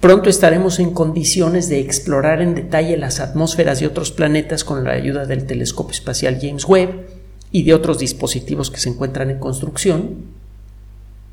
Pronto 0.00 0.30
estaremos 0.30 0.78
en 0.78 0.94
condiciones 0.94 1.68
de 1.68 1.78
explorar 1.78 2.40
en 2.40 2.54
detalle 2.54 2.96
las 2.96 3.20
atmósferas 3.20 3.80
de 3.80 3.86
otros 3.86 4.12
planetas 4.12 4.64
con 4.64 4.82
la 4.82 4.92
ayuda 4.92 5.26
del 5.26 5.44
telescopio 5.44 5.92
espacial 5.92 6.38
James 6.40 6.64
Webb 6.64 7.06
y 7.52 7.64
de 7.64 7.74
otros 7.74 7.98
dispositivos 7.98 8.70
que 8.70 8.80
se 8.80 8.88
encuentran 8.88 9.28
en 9.28 9.38
construcción. 9.38 10.24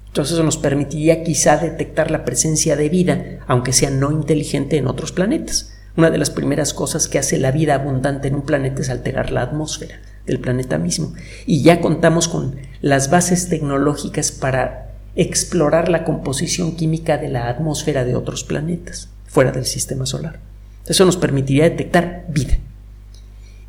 Entonces 0.07 0.33
eso 0.33 0.43
nos 0.43 0.57
permitiría 0.57 1.23
quizá 1.23 1.55
detectar 1.55 2.11
la 2.11 2.25
presencia 2.25 2.75
de 2.75 2.89
vida, 2.89 3.39
aunque 3.47 3.71
sea 3.71 3.89
no 3.89 4.11
inteligente, 4.11 4.75
en 4.75 4.87
otros 4.87 5.13
planetas. 5.13 5.73
Una 5.95 6.09
de 6.09 6.17
las 6.17 6.29
primeras 6.29 6.73
cosas 6.73 7.07
que 7.07 7.19
hace 7.19 7.37
la 7.37 7.51
vida 7.51 7.75
abundante 7.75 8.27
en 8.27 8.35
un 8.35 8.41
planeta 8.41 8.81
es 8.81 8.89
alterar 8.89 9.31
la 9.31 9.43
atmósfera 9.43 10.01
del 10.25 10.41
planeta 10.41 10.77
mismo. 10.77 11.13
Y 11.45 11.61
ya 11.61 11.79
contamos 11.79 12.27
con 12.27 12.57
las 12.81 13.09
bases 13.09 13.47
tecnológicas 13.47 14.33
para 14.33 14.86
explorar 15.17 15.89
la 15.89 16.03
composición 16.03 16.75
química 16.75 17.17
de 17.17 17.27
la 17.27 17.49
atmósfera 17.49 18.05
de 18.05 18.15
otros 18.15 18.43
planetas 18.43 19.09
fuera 19.25 19.51
del 19.51 19.65
sistema 19.65 20.05
solar. 20.05 20.39
Eso 20.85 21.05
nos 21.05 21.17
permitiría 21.17 21.63
detectar 21.65 22.25
vida. 22.29 22.57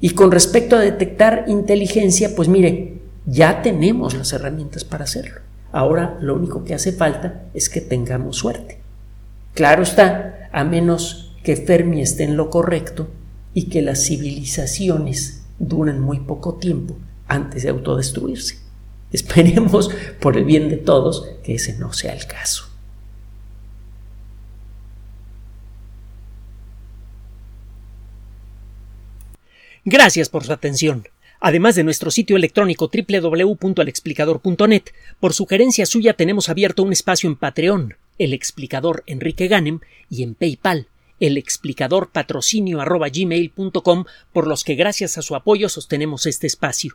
Y 0.00 0.10
con 0.10 0.30
respecto 0.30 0.76
a 0.76 0.80
detectar 0.80 1.46
inteligencia, 1.48 2.36
pues 2.36 2.48
mire, 2.48 2.98
ya 3.26 3.62
tenemos 3.62 4.14
las 4.14 4.32
herramientas 4.32 4.84
para 4.84 5.04
hacerlo. 5.04 5.40
Ahora 5.72 6.18
lo 6.20 6.34
único 6.34 6.64
que 6.64 6.74
hace 6.74 6.92
falta 6.92 7.42
es 7.54 7.68
que 7.68 7.80
tengamos 7.80 8.36
suerte. 8.36 8.80
Claro 9.54 9.82
está, 9.82 10.48
a 10.52 10.64
menos 10.64 11.34
que 11.42 11.56
Fermi 11.56 12.02
esté 12.02 12.24
en 12.24 12.36
lo 12.36 12.50
correcto 12.50 13.08
y 13.54 13.64
que 13.64 13.82
las 13.82 14.04
civilizaciones 14.04 15.42
duren 15.58 15.98
muy 15.98 16.20
poco 16.20 16.54
tiempo 16.54 16.96
antes 17.26 17.62
de 17.62 17.70
autodestruirse. 17.70 18.67
Esperemos, 19.12 19.90
por 20.20 20.36
el 20.36 20.44
bien 20.44 20.68
de 20.68 20.76
todos, 20.76 21.28
que 21.44 21.54
ese 21.54 21.78
no 21.78 21.92
sea 21.92 22.14
el 22.14 22.26
caso. 22.26 22.68
Gracias 29.84 30.28
por 30.28 30.44
su 30.44 30.52
atención. 30.52 31.08
Además 31.40 31.76
de 31.76 31.84
nuestro 31.84 32.10
sitio 32.10 32.36
electrónico 32.36 32.90
www.alexplicador.net, 32.92 34.82
por 35.20 35.32
sugerencia 35.32 35.86
suya 35.86 36.12
tenemos 36.14 36.48
abierto 36.48 36.82
un 36.82 36.92
espacio 36.92 37.30
en 37.30 37.36
Patreon, 37.36 37.94
el 38.18 38.34
explicador 38.34 39.04
Enrique 39.06 39.48
Ganem, 39.48 39.80
y 40.10 40.24
en 40.24 40.34
PayPal, 40.34 40.88
el 41.20 41.38
explicador 41.38 42.10
patrocinio 42.10 42.80
por 44.32 44.46
los 44.46 44.64
que 44.64 44.74
gracias 44.74 45.16
a 45.16 45.22
su 45.22 45.36
apoyo 45.36 45.68
sostenemos 45.68 46.26
este 46.26 46.46
espacio. 46.46 46.94